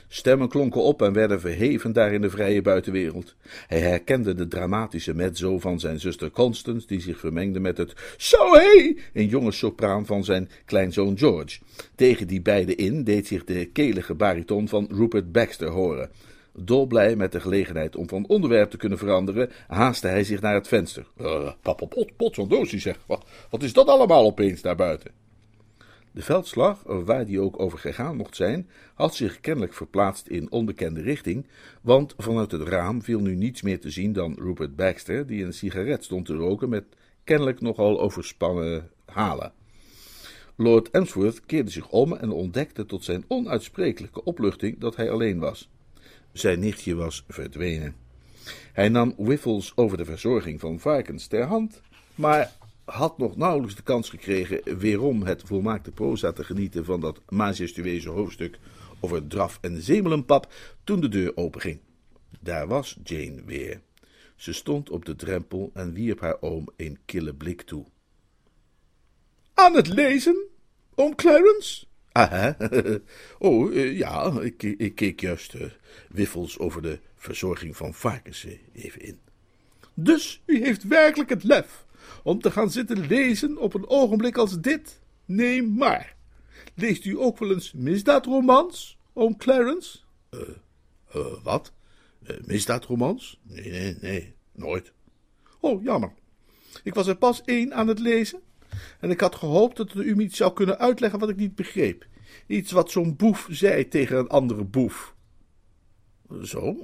Stemmen 0.08 0.50
klonken 0.50 0.82
op 0.82 1.02
en 1.02 1.14
werden 1.14 1.40
verheven 1.40 1.94
daar 1.94 2.14
in 2.14 2.22
de 2.22 2.30
vrije 2.30 2.62
buitenwereld. 2.62 3.36
Hij 3.68 3.80
herkende 3.80 4.34
de 4.34 4.48
dramatische 4.48 5.14
mezzo 5.14 5.60
van 5.60 5.80
zijn 5.80 6.00
zuster 6.00 6.32
Constance, 6.32 6.88
die 6.88 7.02
zich 7.02 7.20
vermengde 7.20 7.60
met 7.60 7.78
het 7.78 7.94
Zo 8.18 8.54
hé, 8.54 8.96
een 9.14 9.28
jonge 9.28 9.52
sopraan 9.52 10.06
van 10.06 10.24
zijn 10.24 10.50
kleinzoon 10.66 11.18
George. 11.18 11.60
Tegen 11.96 12.28
die 12.28 12.42
beiden 12.42 12.78
in 12.78 13.04
deed 13.04 13.28
zich 13.28 13.44
de 13.44 13.66
kelige 13.66 14.14
bariton 14.14 14.68
van 14.68 14.90
Rupert 14.92 15.32
Baxter 15.32 15.70
horen. 15.70 16.10
Dolblij 16.54 17.16
met 17.16 17.32
de 17.32 17.40
gelegenheid 17.40 17.96
om 17.96 18.08
van 18.08 18.28
onderwerp 18.28 18.70
te 18.70 18.78
kunnen 18.78 18.98
veranderen, 18.98 19.50
haastte 19.68 20.08
hij 20.08 20.24
zich 20.24 20.42
naar 20.42 20.54
het 20.54 20.68
venster. 20.68 21.06
Uh, 21.22 21.52
pot, 21.62 22.16
pot 22.18 22.36
van 22.36 22.48
doosie 22.48 22.80
zeg, 22.80 22.98
wat, 23.06 23.26
wat 23.50 23.64
is 23.64 23.74
dat 23.74 23.88
allemaal 23.88 24.26
opeens 24.26 24.62
daar 24.62 24.76
buiten? 24.76 25.19
De 26.12 26.22
veldslag, 26.22 26.84
waar 26.84 27.26
die 27.26 27.40
ook 27.40 27.60
over 27.60 27.80
gegaan 27.80 28.16
mocht 28.16 28.36
zijn, 28.36 28.70
had 28.94 29.16
zich 29.16 29.40
kennelijk 29.40 29.74
verplaatst 29.74 30.28
in 30.28 30.52
onbekende 30.52 31.02
richting, 31.02 31.48
want 31.82 32.14
vanuit 32.18 32.52
het 32.52 32.62
raam 32.62 33.02
viel 33.02 33.20
nu 33.20 33.36
niets 33.36 33.62
meer 33.62 33.80
te 33.80 33.90
zien 33.90 34.14
dan 34.14 34.38
Rupert 34.40 34.76
Baxter, 34.76 35.28
die 35.28 35.44
een 35.44 35.54
sigaret 35.54 36.04
stond 36.04 36.26
te 36.26 36.36
roken 36.36 36.70
met 36.70 36.84
kennelijk 37.24 37.62
nogal 37.62 38.00
overspannen 38.00 38.90
halen. 39.06 39.54
Lord 40.56 40.90
Emsworth 40.92 41.46
keerde 41.46 41.72
zich 41.72 41.90
om 41.90 42.14
en 42.14 42.32
ontdekte 42.32 42.86
tot 42.86 43.04
zijn 43.04 43.26
onuitsprekelijke 43.28 44.24
opluchting 44.24 44.80
dat 44.80 44.96
hij 44.96 45.12
alleen 45.12 45.40
was. 45.40 45.70
Zijn 46.32 46.60
nichtje 46.60 46.96
was 46.96 47.24
verdwenen. 47.28 47.96
Hij 48.74 48.90
nam 48.90 49.14
Wiffles 49.18 49.72
over 49.76 49.98
de 49.98 50.06
verzorging 50.06 50.60
van 50.60 50.80
varkens 50.80 51.28
ter 51.28 51.44
hand, 51.44 51.82
maar 52.16 52.52
had 52.90 53.18
nog 53.18 53.36
nauwelijks 53.36 53.76
de 53.76 53.84
kans 53.84 54.10
gekregen 54.10 54.78
weerom 54.78 55.24
het 55.24 55.44
volmaakte 55.46 55.92
proza 55.92 56.32
te 56.32 56.44
genieten 56.44 56.86
van 56.86 57.00
dat 57.00 57.22
majestueuze 57.30 58.10
hoofdstuk 58.10 58.60
over 59.00 59.28
draf 59.28 59.58
en 59.62 59.82
zemelenpap 59.82 60.54
toen 60.84 61.00
de 61.00 61.08
deur 61.08 61.38
openging. 61.38 61.80
Daar 62.40 62.68
was 62.68 62.98
Jane 63.04 63.44
weer. 63.46 63.82
Ze 64.36 64.54
stond 64.54 64.90
op 64.90 65.06
de 65.06 65.16
drempel 65.16 65.72
en 65.74 65.94
wierp 65.94 66.20
haar 66.20 66.42
oom 66.42 66.70
een 66.78 67.00
kille 67.06 67.34
blik 67.34 67.62
toe. 67.62 67.86
Aan 69.54 69.76
het 69.76 69.88
lezen, 69.88 70.48
oom 70.96 71.16
Clarence? 71.16 71.86
Ah, 72.12 72.50
oh, 73.40 73.74
uh, 73.74 73.98
ja, 73.98 74.42
ik, 74.42 74.64
ik, 74.64 74.96
keek 74.96 75.20
juist 75.20 75.54
uh, 75.54 75.62
wiffels 76.10 76.60
over 76.60 76.82
de 76.82 77.00
verzorging 77.16 77.78
van 77.78 77.94
varkens 77.94 78.48
even 78.74 79.02
in. 79.02 79.20
Dus 79.94 80.42
u 80.46 80.64
heeft 80.64 80.84
werkelijk 80.84 81.30
het 81.30 81.44
lef 81.44 81.88
om 82.24 82.42
te 82.42 82.52
gaan 82.52 82.72
zitten 82.72 83.08
lezen 83.08 83.58
op 83.58 83.74
een 83.74 83.90
ogenblik 83.90 84.38
als 84.38 84.60
dit? 84.60 85.02
Nee, 85.26 85.64
maar. 85.64 86.16
Leest 86.76 87.06
u 87.06 87.20
ook 87.20 87.38
wel 87.38 87.52
eens 87.52 87.72
misdaadromans, 87.74 88.98
oom 89.14 89.38
Clarence? 89.38 90.00
Uh, 90.32 90.42
uh, 91.16 91.26
wat? 91.44 91.74
Uh, 92.24 92.38
misdaadromans? 92.46 93.40
Nee, 93.44 93.72
nee, 93.72 93.98
nee, 94.02 94.34
nooit. 94.52 94.92
Oh, 95.60 95.84
jammer. 95.84 96.12
Ik 96.84 96.94
was 96.94 97.08
er 97.08 97.18
pas 97.18 97.42
één 97.46 97.74
aan 97.74 97.88
het 97.88 98.00
lezen. 98.00 98.40
En 99.00 99.10
ik 99.10 99.20
had 99.20 99.36
gehoopt 99.36 99.78
dat 99.78 99.96
u 99.96 100.16
me 100.16 100.24
iets 100.24 100.38
zou 100.38 100.54
kunnen 100.54 100.80
uitleggen 100.80 101.20
wat 101.20 101.30
ik 101.30 101.36
niet 101.36 101.56
begreep. 101.56 102.08
Iets 102.48 102.72
wat 102.72 102.92
zo'n 102.92 103.16
boef 103.16 103.48
zei 103.50 103.88
tegen 103.88 104.18
een 104.18 104.28
andere 104.28 104.64
boef. 104.64 105.16
Zo? 106.44 106.76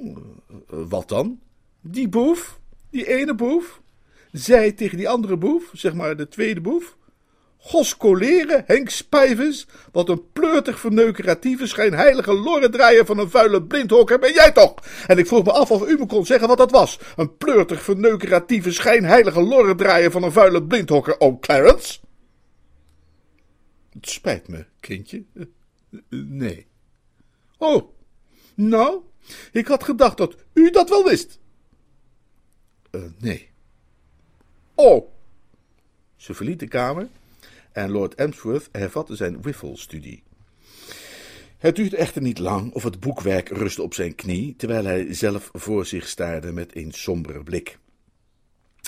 Wat 0.68 1.10
dan? 1.10 1.40
Die 1.82 2.10
boef, 2.10 2.60
die 2.90 3.08
ene 3.08 3.36
boef, 3.36 3.82
zei 4.38 4.74
tegen 4.74 4.98
die 4.98 5.10
andere 5.10 5.38
boef, 5.38 5.70
zeg 5.74 5.94
maar 5.94 6.18
de 6.18 6.28
tweede 6.28 6.62
boef: 6.62 6.98
Goscoleren, 7.58 8.64
Henk 8.68 8.90
Spijvens, 8.90 9.68
wat 9.92 10.10
een 10.10 10.32
pleurtig 10.32 10.80
verneukeratieve 10.80 11.68
schijnheilige 11.68 12.34
lorrendraaier 12.34 13.06
van 13.06 13.18
een 13.18 13.30
vuile 13.30 13.64
blindhokker 13.64 14.20
ben 14.20 14.34
jij 14.34 14.52
toch? 14.52 14.74
En 15.08 15.18
ik 15.18 15.28
vroeg 15.28 15.44
me 15.44 15.52
af 15.52 15.72
of 15.72 15.88
u 15.88 15.98
me 15.98 16.06
kon 16.06 16.26
zeggen 16.26 16.48
wat 16.48 16.58
dat 16.58 16.72
was. 16.72 17.00
Een 17.16 17.38
pleurtig 17.38 17.82
verneukeratieve 17.82 18.72
schijnheilige 18.72 19.42
lorrendraaier 19.42 20.12
van 20.12 20.24
een 20.24 20.32
vuile 20.32 20.64
blindhokker, 20.64 21.18
oh 21.18 21.40
Clarence? 21.40 22.00
Het 23.94 24.10
spijt 24.10 24.48
me, 24.48 24.66
kindje. 24.80 25.24
Nee. 26.10 26.68
Oh, 27.58 27.90
nou, 28.56 29.02
ik 29.52 29.68
had 29.68 29.84
gedacht 29.84 30.18
dat 30.18 30.36
u 30.54 30.70
dat 30.70 30.90
wel 30.90 31.04
wist. 31.04 31.40
Uh, 32.92 33.02
nee. 33.20 33.50
Oh. 34.76 35.12
Ze 36.16 36.34
verliet 36.34 36.60
de 36.60 36.68
kamer 36.68 37.08
en 37.72 37.90
Lord 37.92 38.16
Emsworth 38.16 38.70
hervatte 38.72 39.16
zijn 39.16 39.42
Wiffle-studie. 39.42 40.24
Het 41.58 41.76
duurde 41.76 41.98
echter 41.98 42.22
niet 42.22 42.40
lang 42.40 42.74
of 42.74 42.84
het 42.84 43.00
boekwerk 43.00 43.50
rustte 43.50 43.82
op 43.82 43.94
zijn 43.94 44.16
knie, 44.16 44.56
terwijl 44.56 44.86
hij 44.86 45.14
zelf 45.14 45.50
voor 45.54 45.86
zich 45.86 46.08
staarde 46.08 46.52
met 46.52 46.76
een 46.76 46.92
sombere 46.92 47.44
blik. 47.44 47.78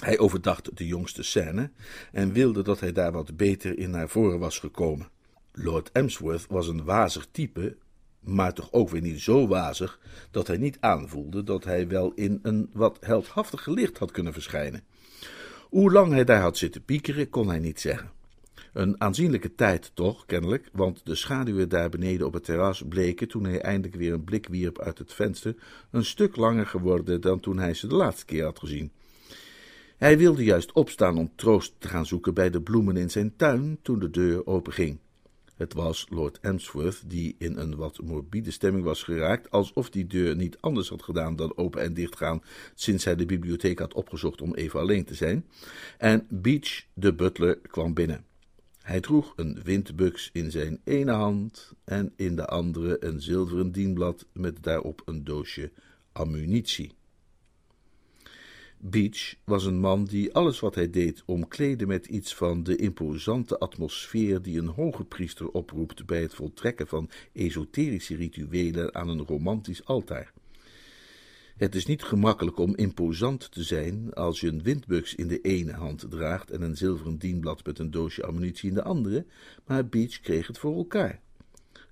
Hij 0.03 0.19
overdacht 0.19 0.77
de 0.77 0.87
jongste 0.87 1.23
scène 1.23 1.71
en 2.11 2.33
wilde 2.33 2.63
dat 2.63 2.79
hij 2.79 2.91
daar 2.91 3.11
wat 3.11 3.37
beter 3.37 3.77
in 3.77 3.89
naar 3.89 4.09
voren 4.09 4.39
was 4.39 4.59
gekomen. 4.59 5.09
Lord 5.51 5.91
Emsworth 5.91 6.45
was 6.49 6.67
een 6.67 6.83
wazig 6.83 7.27
type, 7.31 7.75
maar 8.19 8.53
toch 8.53 8.71
ook 8.71 8.89
weer 8.89 9.01
niet 9.01 9.21
zo 9.21 9.47
wazig 9.47 9.99
dat 10.31 10.47
hij 10.47 10.57
niet 10.57 10.77
aanvoelde 10.79 11.43
dat 11.43 11.63
hij 11.63 11.87
wel 11.87 12.11
in 12.13 12.39
een 12.41 12.69
wat 12.73 12.97
heldhaftig 13.01 13.65
licht 13.65 13.97
had 13.97 14.11
kunnen 14.11 14.33
verschijnen. 14.33 14.83
Hoe 15.69 15.91
lang 15.91 16.11
hij 16.11 16.23
daar 16.23 16.41
had 16.41 16.57
zitten 16.57 16.83
piekeren, 16.83 17.29
kon 17.29 17.47
hij 17.47 17.59
niet 17.59 17.79
zeggen. 17.79 18.11
Een 18.73 19.01
aanzienlijke 19.01 19.55
tijd 19.55 19.91
toch, 19.93 20.25
kennelijk, 20.25 20.69
want 20.73 21.01
de 21.03 21.15
schaduwen 21.15 21.69
daar 21.69 21.89
beneden 21.89 22.27
op 22.27 22.33
het 22.33 22.43
terras 22.43 22.83
bleken, 22.89 23.27
toen 23.27 23.43
hij 23.43 23.61
eindelijk 23.61 23.95
weer 23.95 24.13
een 24.13 24.23
blik 24.23 24.47
wierp 24.47 24.79
uit 24.79 24.97
het 24.97 25.13
venster, 25.13 25.55
een 25.91 26.05
stuk 26.05 26.35
langer 26.35 26.65
geworden 26.65 27.21
dan 27.21 27.39
toen 27.39 27.59
hij 27.59 27.73
ze 27.73 27.87
de 27.87 27.95
laatste 27.95 28.25
keer 28.25 28.43
had 28.43 28.59
gezien. 28.59 28.91
Hij 29.97 30.17
wilde 30.17 30.43
juist 30.43 30.71
opstaan 30.71 31.17
om 31.17 31.31
troost 31.35 31.73
te 31.77 31.87
gaan 31.87 32.05
zoeken 32.05 32.33
bij 32.33 32.49
de 32.49 32.61
bloemen 32.61 32.97
in 32.97 33.09
zijn 33.09 33.33
tuin, 33.35 33.79
toen 33.81 33.99
de 33.99 34.09
deur 34.09 34.45
openging. 34.45 34.97
Het 35.57 35.73
was 35.73 36.05
Lord 36.09 36.39
Emsworth, 36.39 37.01
die 37.09 37.35
in 37.37 37.57
een 37.57 37.75
wat 37.75 38.01
morbide 38.01 38.51
stemming 38.51 38.83
was 38.83 39.03
geraakt, 39.03 39.51
alsof 39.51 39.89
die 39.89 40.07
deur 40.07 40.35
niet 40.35 40.57
anders 40.59 40.89
had 40.89 41.03
gedaan 41.03 41.35
dan 41.35 41.57
open 41.57 41.81
en 41.81 41.93
dichtgaan 41.93 42.43
sinds 42.75 43.03
hij 43.03 43.15
de 43.15 43.25
bibliotheek 43.25 43.79
had 43.79 43.93
opgezocht 43.93 44.41
om 44.41 44.53
even 44.53 44.79
alleen 44.79 45.05
te 45.05 45.13
zijn. 45.13 45.45
En 45.97 46.25
Beach, 46.29 46.85
de 46.93 47.13
butler, 47.13 47.57
kwam 47.57 47.93
binnen. 47.93 48.25
Hij 48.81 48.99
droeg 48.99 49.33
een 49.35 49.59
windbuks 49.63 50.29
in 50.33 50.51
zijn 50.51 50.81
ene 50.83 51.11
hand 51.11 51.73
en 51.83 52.13
in 52.15 52.35
de 52.35 52.45
andere 52.45 53.05
een 53.05 53.21
zilveren 53.21 53.71
dienblad 53.71 54.25
met 54.33 54.63
daarop 54.63 55.01
een 55.05 55.23
doosje 55.23 55.71
ammunitie. 56.11 56.96
Beach 58.79 59.35
was 59.43 59.65
een 59.65 59.79
man 59.79 60.05
die 60.05 60.33
alles 60.33 60.59
wat 60.59 60.75
hij 60.75 60.89
deed 60.89 61.23
omkleedde 61.25 61.85
met 61.85 62.05
iets 62.05 62.35
van 62.35 62.63
de 62.63 62.75
imposante 62.75 63.59
atmosfeer 63.59 64.41
die 64.41 64.59
een 64.59 64.67
hoge 64.67 65.03
priester 65.03 65.49
oproept 65.49 66.05
bij 66.05 66.21
het 66.21 66.33
voltrekken 66.33 66.87
van 66.87 67.09
esoterische 67.33 68.15
rituelen 68.15 68.95
aan 68.95 69.09
een 69.09 69.25
romantisch 69.25 69.85
altaar. 69.85 70.33
Het 71.57 71.75
is 71.75 71.85
niet 71.85 72.03
gemakkelijk 72.03 72.57
om 72.57 72.75
imposant 72.75 73.51
te 73.51 73.63
zijn 73.63 74.13
als 74.13 74.39
je 74.39 74.47
een 74.47 74.63
windbuks 74.63 75.15
in 75.15 75.27
de 75.27 75.41
ene 75.41 75.71
hand 75.71 76.05
draagt 76.09 76.51
en 76.51 76.61
een 76.61 76.77
zilveren 76.77 77.17
dienblad 77.17 77.65
met 77.65 77.79
een 77.79 77.91
doosje 77.91 78.25
ammunitie 78.25 78.69
in 78.69 78.75
de 78.75 78.83
andere, 78.83 79.25
maar 79.65 79.87
Beach 79.87 80.19
kreeg 80.19 80.47
het 80.47 80.57
voor 80.57 80.75
elkaar. 80.75 81.21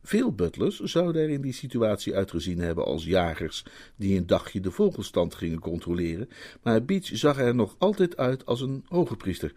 Veel 0.05 0.31
butlers 0.31 0.79
zouden 0.79 1.21
er 1.21 1.29
in 1.29 1.41
die 1.41 1.53
situatie 1.53 2.15
uitgezien 2.15 2.59
hebben 2.59 2.85
als 2.85 3.05
jagers 3.05 3.65
die 3.95 4.17
een 4.17 4.27
dagje 4.27 4.59
de 4.59 4.71
vogelstand 4.71 5.35
gingen 5.35 5.59
controleren, 5.59 6.29
maar 6.63 6.85
Beach 6.85 7.09
zag 7.13 7.39
er 7.39 7.55
nog 7.55 7.75
altijd 7.77 8.17
uit 8.17 8.45
als 8.45 8.61
een 8.61 8.85
hoge 8.87 9.15
priester. 9.15 9.53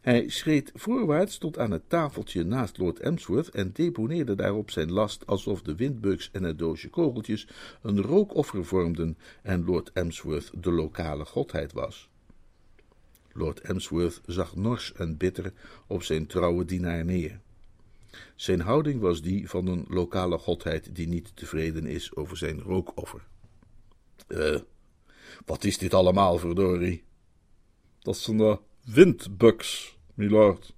Hij 0.00 0.28
schreed 0.28 0.70
voorwaarts 0.74 1.38
tot 1.38 1.58
aan 1.58 1.70
het 1.70 1.88
tafeltje 1.88 2.44
naast 2.44 2.78
Lord 2.78 2.98
Emsworth 2.98 3.48
en 3.48 3.70
deponeerde 3.72 4.34
daarop 4.34 4.70
zijn 4.70 4.92
last 4.92 5.26
alsof 5.26 5.62
de 5.62 5.74
windbugs 5.74 6.30
en 6.32 6.42
het 6.42 6.58
doosje 6.58 6.88
kogeltjes 6.88 7.48
een 7.82 8.02
rookoffer 8.02 8.64
vormden 8.64 9.18
en 9.42 9.64
Lord 9.64 9.90
Emsworth 9.92 10.50
de 10.62 10.70
lokale 10.70 11.24
godheid 11.24 11.72
was. 11.72 12.08
Lord 13.32 13.60
Emsworth 13.60 14.20
zag 14.26 14.56
nors 14.56 14.92
en 14.92 15.16
bitter 15.16 15.52
op 15.86 16.02
zijn 16.02 16.26
trouwe 16.26 16.64
dienaar 16.64 17.04
neer. 17.04 17.40
Zijn 18.36 18.60
houding 18.60 19.00
was 19.00 19.22
die 19.22 19.48
van 19.48 19.66
een 19.66 19.84
lokale 19.88 20.38
godheid 20.38 20.94
die 20.94 21.08
niet 21.08 21.36
tevreden 21.36 21.86
is 21.86 22.14
over 22.14 22.36
zijn 22.36 22.60
rookoffer. 22.60 23.26
Eh, 24.26 24.60
wat 25.46 25.64
is 25.64 25.78
dit 25.78 25.94
allemaal, 25.94 26.38
verdorie? 26.38 27.04
Dat 27.98 28.16
zijn 28.16 28.38
uh, 28.38 28.56
windbugs, 28.84 29.98
milord. 30.14 30.74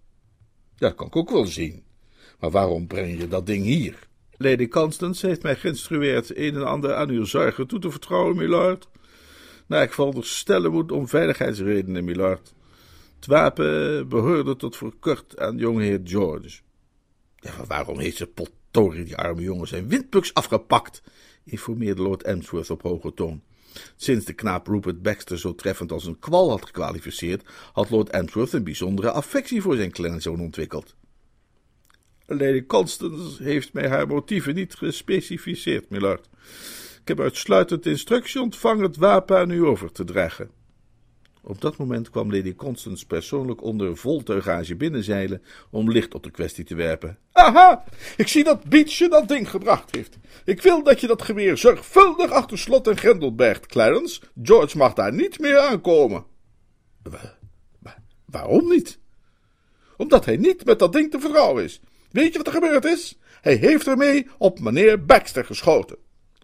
Ja, 0.77 0.87
dat 0.89 0.95
kan 0.95 1.07
ik 1.07 1.17
ook 1.17 1.31
wel 1.31 1.47
zien. 1.47 1.85
Maar 2.39 2.51
waarom 2.51 2.87
breng 2.87 3.19
je 3.19 3.29
dat 3.29 3.47
ding 3.47 3.65
hier? 3.65 4.09
Lady 4.37 4.69
Constance 4.69 5.27
heeft 5.27 5.43
mij 5.43 5.57
geïnstrueerd 5.57 6.37
een 6.37 6.55
en 6.55 6.67
ander 6.67 6.95
aan 6.95 7.09
uw 7.09 7.25
zorgen 7.25 7.67
toe 7.67 7.79
te 7.79 7.91
vertrouwen, 7.91 8.37
milord. 8.37 8.89
Nou, 9.67 9.83
ik 9.83 9.93
veronderstellen 9.93 10.73
moet 10.73 10.93
om 10.93 11.09
veiligheidsredenen, 11.09 12.05
milord. 12.05 12.55
Het 13.17 13.27
wapen 13.27 14.09
behoorde 14.09 14.57
tot 14.57 14.77
voor 14.77 14.95
aan 15.37 15.57
jongeheer 15.57 16.01
George. 16.05 16.61
Ja, 17.41 17.65
waarom 17.67 17.99
heeft 17.99 18.17
ze 18.17 18.27
pottorie 18.27 19.05
die 19.05 19.17
arme 19.17 19.43
jongen 19.43 19.69
zijn 19.69 19.89
windbuks 19.89 20.35
afgepakt? 20.35 21.03
informeerde 21.45 22.03
Lord 22.03 22.23
Emsworth 22.23 22.71
op 22.71 22.83
hoge 22.83 23.15
toon. 23.15 23.43
Sinds 23.97 24.25
de 24.25 24.33
knaap 24.33 24.67
Rupert 24.67 25.03
Baxter 25.03 25.39
zo 25.39 25.55
treffend 25.55 25.93
als 25.93 26.07
een 26.07 26.19
kwal 26.19 26.51
had 26.51 26.67
gekwalificeerd, 26.67 27.45
had 27.73 27.91
Lord 27.91 28.09
Emsworth 28.09 28.53
een 28.53 28.65
bijzondere 28.65 29.11
affectie 29.11 29.63
voor 29.63 29.77
zijn 29.77 29.91
kleinzoon 29.91 30.41
ontwikkeld. 30.41 30.95
Lady 32.27 32.67
Constance 32.67 33.43
heeft 33.43 33.73
mij 33.73 33.89
haar 33.89 34.07
motieven 34.07 34.55
niet 34.55 34.75
gespecificeerd, 34.75 35.91
milord. 35.91 36.29
Ik 37.01 37.09
heb 37.09 37.21
uitsluitend 37.21 37.87
instructie 37.87 38.41
ontvangen 38.41 38.83
het 38.83 38.97
wapen 38.97 39.39
aan 39.39 39.51
u 39.51 39.65
over 39.65 39.93
te 39.93 40.05
dragen. 40.05 40.51
Op 41.43 41.61
dat 41.61 41.77
moment 41.77 42.11
kwam 42.11 42.33
Lady 42.33 42.55
Constance 42.55 43.07
persoonlijk 43.07 43.63
onder 43.63 43.97
vol 43.97 44.23
teugage 44.23 44.77
binnenzeilen 44.77 45.43
om 45.71 45.91
licht 45.91 46.15
op 46.15 46.23
de 46.23 46.31
kwestie 46.31 46.65
te 46.65 46.75
werpen. 46.75 47.19
Aha, 47.33 47.85
ik 48.17 48.29
zie 48.29 48.45
dat 48.45 48.65
Beach 48.65 48.91
je 48.91 49.09
dat 49.09 49.29
ding 49.29 49.51
gebracht 49.51 49.95
heeft. 49.95 50.17
Ik 50.45 50.63
wil 50.63 50.83
dat 50.83 51.01
je 51.01 51.07
dat 51.07 51.23
geweer 51.23 51.57
zorgvuldig 51.57 52.31
achter 52.31 52.59
slot 52.59 52.87
en 52.87 52.97
grendel 52.97 53.35
bergt, 53.35 53.67
Clarence. 53.67 54.21
George 54.43 54.77
mag 54.77 54.93
daar 54.93 55.13
niet 55.13 55.39
meer 55.39 55.59
aankomen. 55.59 56.25
waarom 58.25 58.69
niet? 58.69 58.99
Omdat 59.97 60.25
hij 60.25 60.37
niet 60.37 60.65
met 60.65 60.79
dat 60.79 60.93
ding 60.93 61.11
te 61.11 61.21
vertrouwen 61.21 61.65
is. 61.65 61.81
Weet 62.11 62.33
je 62.33 62.39
wat 62.39 62.47
er 62.47 62.53
gebeurd 62.53 62.85
is? 62.85 63.19
Hij 63.41 63.55
heeft 63.55 63.87
ermee 63.87 64.29
op 64.39 64.61
meneer 64.61 65.05
Baxter 65.05 65.45
geschoten. 65.45 65.97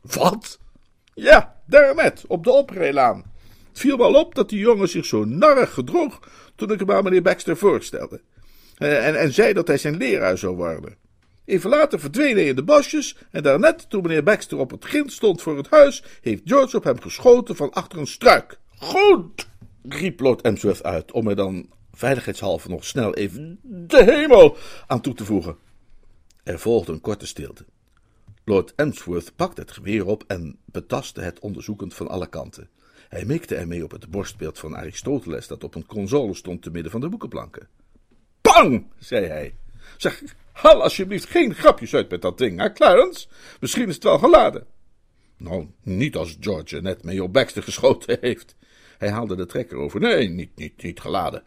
Wat? 0.02 0.58
Ja, 1.14 1.60
daarmet, 1.66 2.24
op 2.26 2.44
de 2.44 2.50
oprijlaan. 2.50 3.34
Het 3.76 3.84
viel 3.84 3.96
wel 3.96 4.14
op 4.14 4.34
dat 4.34 4.48
die 4.48 4.58
jongen 4.58 4.88
zich 4.88 5.04
zo 5.04 5.24
narrig 5.24 5.74
gedroeg 5.74 6.20
toen 6.54 6.70
ik 6.70 6.78
hem 6.78 6.90
aan 6.90 7.04
meneer 7.04 7.22
Baxter 7.22 7.56
voorstelde. 7.56 8.20
Eh, 8.76 9.06
en, 9.06 9.18
en 9.18 9.32
zei 9.32 9.52
dat 9.52 9.66
hij 9.66 9.78
zijn 9.78 9.96
leraar 9.96 10.38
zou 10.38 10.56
worden. 10.56 10.96
Even 11.44 11.70
later 11.70 12.00
verdween 12.00 12.34
hij 12.34 12.44
in 12.44 12.56
de 12.56 12.64
bosjes 12.64 13.16
en 13.30 13.42
daarnet, 13.42 13.90
toen 13.90 14.02
meneer 14.02 14.22
Baxter 14.22 14.58
op 14.58 14.70
het 14.70 14.84
grind 14.84 15.12
stond 15.12 15.42
voor 15.42 15.56
het 15.56 15.70
huis, 15.70 16.04
heeft 16.20 16.42
George 16.44 16.76
op 16.76 16.84
hem 16.84 17.00
geschoten 17.00 17.56
van 17.56 17.72
achter 17.72 17.98
een 17.98 18.06
struik. 18.06 18.58
Goed, 18.78 19.48
riep 19.88 20.20
Lord 20.20 20.40
Emsworth 20.40 20.82
uit, 20.82 21.12
om 21.12 21.28
er 21.28 21.36
dan 21.36 21.68
veiligheidshalve 21.92 22.68
nog 22.68 22.84
snel 22.84 23.14
even 23.14 23.58
de 23.62 24.04
hemel 24.04 24.56
aan 24.86 25.00
toe 25.00 25.14
te 25.14 25.24
voegen. 25.24 25.56
Er 26.42 26.58
volgde 26.58 26.92
een 26.92 27.00
korte 27.00 27.26
stilte. 27.26 27.64
Lord 28.44 28.72
Emsworth 28.74 29.36
pakte 29.36 29.60
het 29.60 29.70
geweer 29.70 30.06
op 30.06 30.24
en 30.26 30.58
betastte 30.64 31.20
het 31.20 31.38
onderzoekend 31.38 31.94
van 31.94 32.08
alle 32.08 32.28
kanten. 32.28 32.68
Hij 33.16 33.24
mikte 33.24 33.54
ermee 33.54 33.84
op 33.84 33.90
het 33.90 34.10
borstbeeld 34.10 34.58
van 34.58 34.76
Aristoteles 34.76 35.46
dat 35.46 35.64
op 35.64 35.74
een 35.74 35.86
console 35.86 36.34
stond 36.34 36.62
te 36.62 36.70
midden 36.70 36.92
van 36.92 37.00
de 37.00 37.08
boekenplanken. 37.08 37.68
Pang! 38.40 38.86
zei 38.98 39.26
hij. 39.26 39.54
Zeg, 39.96 40.22
haal 40.52 40.82
alsjeblieft 40.82 41.28
geen 41.28 41.54
grapjes 41.54 41.94
uit 41.94 42.10
met 42.10 42.22
dat 42.22 42.38
ding, 42.38 42.60
hè, 42.60 42.72
Clarence? 42.72 43.26
Misschien 43.60 43.88
is 43.88 43.94
het 43.94 44.04
wel 44.04 44.18
geladen. 44.18 44.66
Nou, 45.36 45.66
niet 45.82 46.16
als 46.16 46.36
George 46.40 46.80
net 46.80 47.04
mee 47.04 47.22
op 47.22 47.32
Baxter 47.32 47.62
geschoten 47.62 48.18
heeft. 48.20 48.56
Hij 48.98 49.10
haalde 49.10 49.36
de 49.36 49.46
trekker 49.46 49.76
over. 49.76 50.00
Nee, 50.00 50.28
niet, 50.28 50.56
niet, 50.56 50.82
niet 50.82 51.00
geladen. 51.00 51.42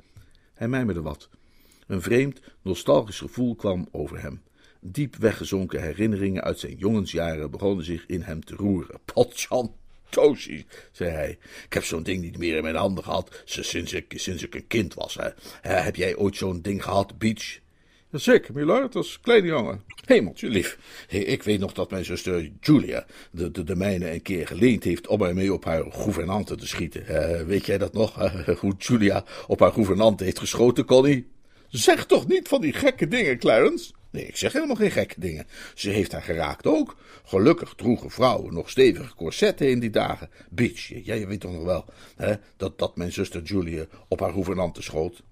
Hij 0.53 0.67
mijmerde 0.67 1.01
wat. 1.01 1.29
Een 1.87 2.01
vreemd, 2.01 2.41
nostalgisch 2.61 3.19
gevoel 3.19 3.55
kwam 3.55 3.87
over 3.91 4.21
hem. 4.21 4.41
Diep 4.81 5.15
weggezonken 5.15 5.81
herinneringen 5.81 6.43
uit 6.43 6.59
zijn 6.59 6.77
jongensjaren 6.77 7.51
begonnen 7.51 7.85
zich 7.85 8.05
in 8.05 8.21
hem 8.21 8.45
te 8.45 8.55
roeren. 8.55 8.99
Potjan, 9.05 9.75
Tosie, 10.09 10.65
zei 10.91 11.11
hij. 11.11 11.37
Ik 11.65 11.73
heb 11.73 11.83
zo'n 11.83 12.03
ding 12.03 12.21
niet 12.21 12.37
meer 12.37 12.55
in 12.55 12.63
mijn 12.63 12.75
handen 12.75 13.03
gehad 13.03 13.43
sinds 13.45 13.93
ik, 13.93 14.13
sinds 14.15 14.43
ik 14.43 14.55
een 14.55 14.67
kind 14.67 14.93
was. 14.93 15.15
Hè. 15.15 15.29
Heb 15.61 15.95
jij 15.95 16.15
ooit 16.15 16.35
zo'n 16.35 16.61
ding 16.61 16.83
gehad, 16.83 17.17
Beach? 17.17 17.59
Zeker, 18.11 18.53
milord, 18.53 18.95
als 18.95 19.19
kleine 19.19 19.47
jongen. 19.47 19.83
Hemeltje 20.05 20.49
lief. 20.49 20.77
Ik 21.07 21.43
weet 21.43 21.59
nog 21.59 21.73
dat 21.73 21.91
mijn 21.91 22.05
zuster 22.05 22.51
Julia 22.59 23.05
de, 23.31 23.51
de, 23.51 23.63
de 23.63 23.75
mijne 23.75 24.11
een 24.11 24.21
keer 24.21 24.47
geleend 24.47 24.83
heeft 24.83 25.07
om 25.07 25.19
mij 25.19 25.33
mee 25.33 25.53
op 25.53 25.65
haar 25.65 25.83
gouvernante 25.91 26.55
te 26.55 26.67
schieten. 26.67 27.03
Uh, 27.09 27.41
weet 27.41 27.65
jij 27.65 27.77
dat 27.77 27.93
nog? 27.93 28.31
hoe 28.59 28.75
Julia 28.77 29.25
op 29.47 29.59
haar 29.59 29.71
gouvernante 29.71 30.23
heeft 30.23 30.39
geschoten, 30.39 30.85
Connie? 30.85 31.27
Zeg 31.69 32.05
toch 32.05 32.27
niet 32.27 32.47
van 32.47 32.61
die 32.61 32.73
gekke 32.73 33.07
dingen, 33.07 33.39
Clarence? 33.39 33.91
Nee, 34.11 34.25
ik 34.25 34.37
zeg 34.37 34.53
helemaal 34.53 34.75
geen 34.75 34.91
gekke 34.91 35.19
dingen. 35.19 35.47
Ze 35.75 35.89
heeft 35.89 36.11
haar 36.11 36.21
geraakt 36.21 36.67
ook. 36.67 36.95
Gelukkig 37.23 37.73
droegen 37.73 38.09
vrouwen 38.09 38.53
nog 38.53 38.69
stevige 38.69 39.15
corsetten 39.15 39.69
in 39.69 39.79
die 39.79 39.89
dagen. 39.89 40.29
Bitch, 40.49 40.91
jij 41.03 41.27
weet 41.27 41.39
toch 41.39 41.51
nog 41.51 41.63
wel 41.63 41.85
hè, 42.15 42.33
dat, 42.57 42.77
dat 42.79 42.95
mijn 42.95 43.11
zuster 43.11 43.41
Julia 43.41 43.85
op 44.07 44.19
haar 44.19 44.31
gouvernante 44.31 44.81
schoot? 44.81 45.23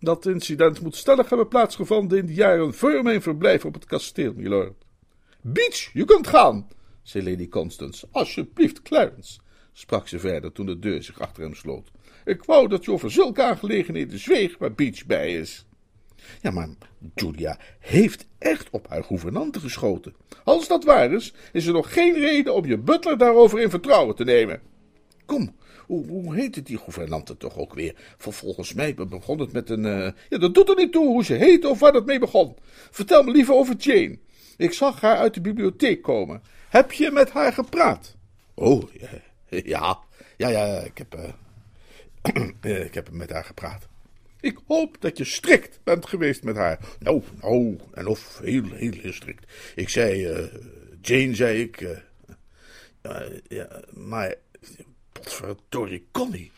Dat 0.00 0.26
incident 0.26 0.80
moet 0.80 0.96
stellig 0.96 1.28
hebben 1.28 1.48
plaatsgevonden 1.48 2.18
in 2.18 2.26
de 2.26 2.34
jaren 2.34 2.74
voor 2.74 3.02
mijn 3.02 3.22
verblijf 3.22 3.64
op 3.64 3.74
het 3.74 3.84
kasteel, 3.84 4.32
milord. 4.36 4.84
Beach, 5.40 5.90
je 5.92 6.04
kunt 6.04 6.26
gaan, 6.26 6.68
zei 7.02 7.30
Lady 7.30 7.48
Constance. 7.48 8.08
Alsjeblieft, 8.10 8.82
Clarence, 8.82 9.38
sprak 9.72 10.08
ze 10.08 10.18
verder 10.18 10.52
toen 10.52 10.66
de 10.66 10.78
deur 10.78 11.02
zich 11.02 11.20
achter 11.20 11.42
hem 11.42 11.54
sloot. 11.54 11.90
Ik 12.24 12.44
wou 12.44 12.68
dat 12.68 12.84
je 12.84 12.92
over 12.92 13.10
zulke 13.10 13.42
aangelegenheden 13.42 14.18
zweeg 14.18 14.58
waar 14.58 14.72
Beach 14.72 15.06
bij 15.06 15.34
is. 15.34 15.66
Ja, 16.40 16.50
maar 16.50 16.68
Julia 17.14 17.58
heeft 17.78 18.26
echt 18.38 18.70
op 18.70 18.88
haar 18.88 19.04
gouvernante 19.04 19.60
geschoten. 19.60 20.14
Als 20.44 20.68
dat 20.68 20.84
waar 20.84 21.12
is, 21.12 21.34
is 21.52 21.66
er 21.66 21.72
nog 21.72 21.92
geen 21.92 22.14
reden 22.14 22.54
om 22.54 22.66
je 22.66 22.78
butler 22.78 23.18
daarover 23.18 23.60
in 23.60 23.70
vertrouwen 23.70 24.14
te 24.14 24.24
nemen. 24.24 24.60
Kom, 25.26 25.54
hoe, 25.86 26.06
hoe 26.06 26.34
heette 26.34 26.62
die 26.62 26.78
gouvernante 26.78 27.36
toch 27.36 27.56
ook 27.56 27.74
weer? 27.74 27.94
Volgens 28.18 28.74
mij 28.74 28.94
begon 28.94 29.40
het 29.40 29.52
met 29.52 29.70
een... 29.70 29.84
Uh... 29.84 30.10
Ja, 30.28 30.38
dat 30.38 30.54
doet 30.54 30.68
er 30.68 30.76
niet 30.76 30.92
toe 30.92 31.06
hoe 31.06 31.24
ze 31.24 31.34
heette 31.34 31.68
of 31.68 31.78
waar 31.78 31.92
het 31.92 32.06
mee 32.06 32.18
begon. 32.18 32.56
Vertel 32.90 33.22
me 33.22 33.30
liever 33.30 33.54
over 33.54 33.74
Jane. 33.76 34.18
Ik 34.56 34.72
zag 34.72 35.00
haar 35.00 35.16
uit 35.16 35.34
de 35.34 35.40
bibliotheek 35.40 36.02
komen. 36.02 36.42
Heb 36.68 36.92
je 36.92 37.10
met 37.10 37.30
haar 37.30 37.52
gepraat? 37.52 38.16
Oh, 38.54 38.82
ja, 38.92 39.08
ja, 39.64 39.98
ja, 40.36 40.48
ja 40.48 40.80
ik 40.80 40.98
heb... 40.98 41.14
Uh, 41.14 42.82
ik 42.86 42.94
heb 42.94 43.10
met 43.10 43.30
haar 43.30 43.44
gepraat. 43.44 43.88
Ik 44.40 44.58
hoop 44.66 44.96
dat 45.00 45.18
je 45.18 45.24
strikt 45.24 45.80
bent 45.84 46.06
geweest 46.06 46.42
met 46.42 46.56
haar. 46.56 46.78
Nou, 46.98 47.22
nou, 47.40 47.78
en 47.92 48.06
of 48.06 48.38
heel, 48.42 48.64
heel, 48.72 48.92
heel 48.92 49.12
strikt. 49.12 49.52
Ik 49.74 49.88
zei, 49.88 50.28
uh, 50.28 50.46
Jane, 51.00 51.34
zei 51.34 51.60
ik. 51.60 52.06
Ja, 53.48 53.82
maar, 53.92 54.34
potverdorie, 55.12 56.06
Connie. 56.12 56.50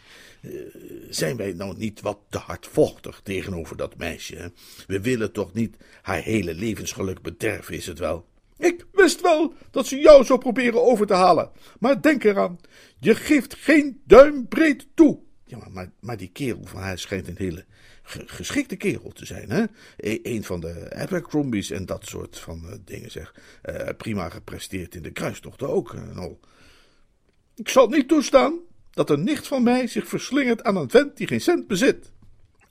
zijn 1.09 1.37
wij 1.37 1.53
nou 1.53 1.77
niet 1.77 2.01
wat 2.01 2.19
te 2.29 2.39
hardvochtig 2.39 3.21
tegenover 3.25 3.77
dat 3.77 3.97
meisje? 3.97 4.53
We 4.87 5.01
willen 5.01 5.33
toch 5.33 5.53
niet 5.53 5.77
haar 6.03 6.23
hele 6.23 6.55
levensgeluk 6.55 7.23
bederven, 7.23 7.75
is 7.75 7.87
het 7.87 7.99
wel? 7.99 8.27
Ik 8.59 8.87
wist 8.93 9.21
wel 9.21 9.55
dat 9.71 9.87
ze 9.87 9.99
jou 9.99 10.25
zou 10.25 10.39
proberen 10.39 10.83
over 10.83 11.07
te 11.07 11.15
halen. 11.15 11.51
Maar 11.79 12.03
denk 12.03 12.25
eraan, 12.25 12.61
je 12.99 13.15
geeft 13.15 13.55
geen 13.55 14.01
duimbreed 14.05 14.87
toe. 14.95 15.19
Ja, 15.51 15.59
maar, 15.71 15.91
maar, 16.01 16.17
die 16.17 16.31
kerel 16.33 16.65
van 16.65 16.81
haar 16.81 16.99
schijnt 16.99 17.29
een 17.29 17.37
hele 17.39 17.65
geschikte 18.27 18.77
kerel 18.77 19.11
te 19.13 19.27
zijn, 19.27 19.51
hè? 19.51 19.65
E 19.97 20.19
een 20.23 20.45
van 20.45 20.61
de 20.61 20.93
Abercrombies 20.95 21.71
en 21.71 21.87
dat 21.87 22.07
soort 22.07 22.39
van 22.39 22.63
uh, 22.65 22.73
dingen, 22.85 23.11
zeg. 23.11 23.35
Uh, 23.65 23.89
prima 23.97 24.29
gepresteerd 24.29 24.95
in 24.95 25.03
de 25.03 25.11
kruistochten 25.11 25.69
ook, 25.69 25.95
en 25.95 26.17
al. 26.17 26.41
Ik 27.55 27.69
zal 27.69 27.89
niet 27.89 28.09
toestaan 28.09 28.59
dat 28.91 29.11
een 29.11 29.25
nicht 29.25 29.47
van 29.47 29.63
mij 29.63 29.87
zich 29.87 30.09
verslingert 30.09 30.63
aan 30.63 30.77
een 30.77 30.91
vent 30.91 31.17
die 31.17 31.27
geen 31.27 31.41
cent 31.41 31.67
bezit. 31.67 32.13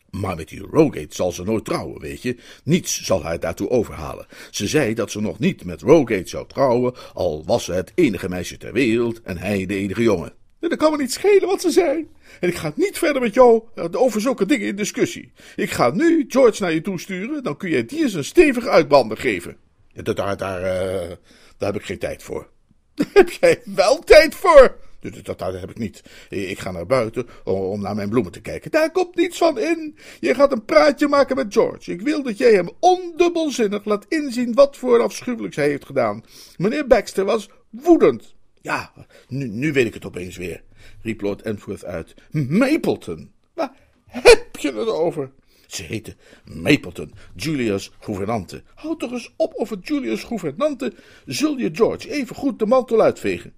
Maar 0.10 0.36
met 0.36 0.50
die 0.50 0.62
Rogate 0.72 1.16
zal 1.16 1.32
ze 1.32 1.44
nooit 1.44 1.66
trouwen, 1.66 2.02
weet 2.02 2.22
je. 2.22 2.38
Niets 2.64 3.04
zal 3.04 3.24
haar 3.24 3.40
daartoe 3.40 3.70
overhalen. 3.70 4.28
Ze 4.52 4.68
zei 4.68 4.94
dat 4.94 5.12
ze 5.12 5.22
nog 5.22 5.40
niet 5.40 5.64
met 5.66 5.82
Rogate 5.82 6.30
zou 6.30 6.48
trouwen, 6.48 6.96
al 7.14 7.44
was 7.46 7.64
ze 7.64 7.74
het 7.74 7.92
enige 7.96 8.30
meisje 8.30 8.58
ter 8.58 8.74
wereld 8.74 9.22
en 9.22 9.38
hij 9.38 9.66
de 9.66 9.76
enige 9.76 10.04
jongen. 10.04 10.39
Dat 10.60 10.76
kan 10.76 10.92
me 10.92 10.98
niet 10.98 11.14
schelen 11.14 11.48
wat 11.48 11.62
ze 11.62 11.72
zijn. 11.72 12.08
En 12.40 12.50
ik 12.50 12.56
ga 12.56 12.72
niet 12.76 12.98
verder 12.98 13.22
met 13.22 13.34
jou 13.34 13.64
eh, 13.76 13.86
over 13.92 14.22
zulke 14.22 14.46
dingen 14.46 14.68
in 14.68 14.76
discussie. 14.76 15.32
Ik 15.56 15.72
ga 15.72 15.90
nu 15.90 16.26
George 16.28 16.62
naar 16.62 16.74
je 16.74 16.82
toe 16.82 17.00
sturen, 17.00 17.44
dan 17.44 17.58
kun 17.58 17.70
je 17.70 17.86
die 17.86 18.02
eens 18.04 18.14
een 18.14 18.24
stevige 18.24 18.70
uitbander 18.70 19.18
geven. 19.18 19.58
Daar, 19.94 20.16
daar, 20.16 20.38
daar, 20.38 20.62
uh, 20.62 21.10
daar 21.58 21.72
heb 21.72 21.76
ik 21.76 21.86
geen 21.86 22.00
tijd 22.00 22.24
voor. 22.24 22.50
Daar 22.94 23.08
heb 23.14 23.30
jij 23.30 23.62
wel 23.66 24.00
tijd 24.00 24.36
voor? 24.36 24.78
Dat, 25.00 25.26
dat, 25.26 25.40
dat, 25.40 25.60
heb 25.60 25.70
ik 25.70 25.78
niet. 25.78 26.04
Ik 26.30 26.60
ga 26.60 26.72
naar 26.72 26.86
buiten 26.86 27.28
om 27.44 27.82
naar 27.82 27.96
mijn 27.96 28.10
bloemen 28.10 28.32
te 28.32 28.42
kijken. 28.42 28.72
Daar 28.72 28.92
komt 28.92 29.16
niets 29.16 29.38
van 29.38 29.60
in. 29.60 29.98
Je 30.20 30.36
gaat 30.36 30.52
een 30.52 30.66
praatje 30.66 31.08
maken 31.08 31.36
met 31.36 31.54
George. 31.54 31.92
Ik 31.92 32.02
wil 32.02 32.24
dat 32.24 32.38
jij 32.38 32.54
hem 32.54 32.70
ondubbelzinnig 32.80 33.86
laat 33.86 34.06
inzien 34.08 34.54
wat 34.54 34.78
voor 34.78 35.02
afschuwelijks 35.02 35.56
hij 35.56 35.68
heeft 35.68 35.86
gedaan. 35.86 36.24
Meneer 36.58 36.88
Baxter 36.88 37.26
was 37.26 37.50
woedend. 37.70 38.36
Ja, 38.62 38.94
nu, 39.28 39.48
nu 39.48 39.74
weet 39.74 39.86
ik 39.86 39.94
het 39.94 40.06
opeens 40.06 40.38
weer, 40.38 40.64
riep 41.02 41.22
Lord 41.22 41.42
Emsworth 41.42 41.86
uit. 41.86 42.16
Mapleton. 42.32 43.32
Waar 43.54 43.76
heb 44.06 44.56
je 44.56 44.74
het 44.74 44.88
over? 44.88 45.32
Ze 45.68 45.84
heette 45.84 46.16
Mapleton, 46.46 47.14
Julia's 47.36 47.92
gouvernante. 48.00 48.64
Houd 48.76 49.00
toch 49.00 49.12
eens 49.12 49.34
op 49.36 49.54
over 49.54 49.78
Julia's 49.78 50.24
gouvernante. 50.24 50.94
Zul 51.26 51.58
je 51.58 51.70
George 51.74 52.12
even 52.12 52.36
goed 52.36 52.60
de 52.60 52.66
mantel 52.66 53.02
uitvegen? 53.02 53.54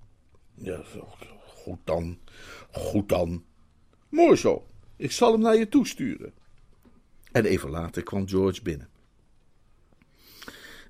Ja, 0.55 0.81
goed 1.45 1.79
dan. 1.83 2.19
Goed 2.71 3.09
dan. 3.09 3.43
Mooi 4.09 4.35
zo. 4.35 4.65
Ik 4.97 5.11
zal 5.11 5.31
hem 5.31 5.41
naar 5.41 5.57
je 5.57 5.69
toesturen. 5.69 6.33
En 7.31 7.45
even 7.45 7.69
later 7.69 8.03
kwam 8.03 8.27
George 8.27 8.61
binnen. 8.61 8.89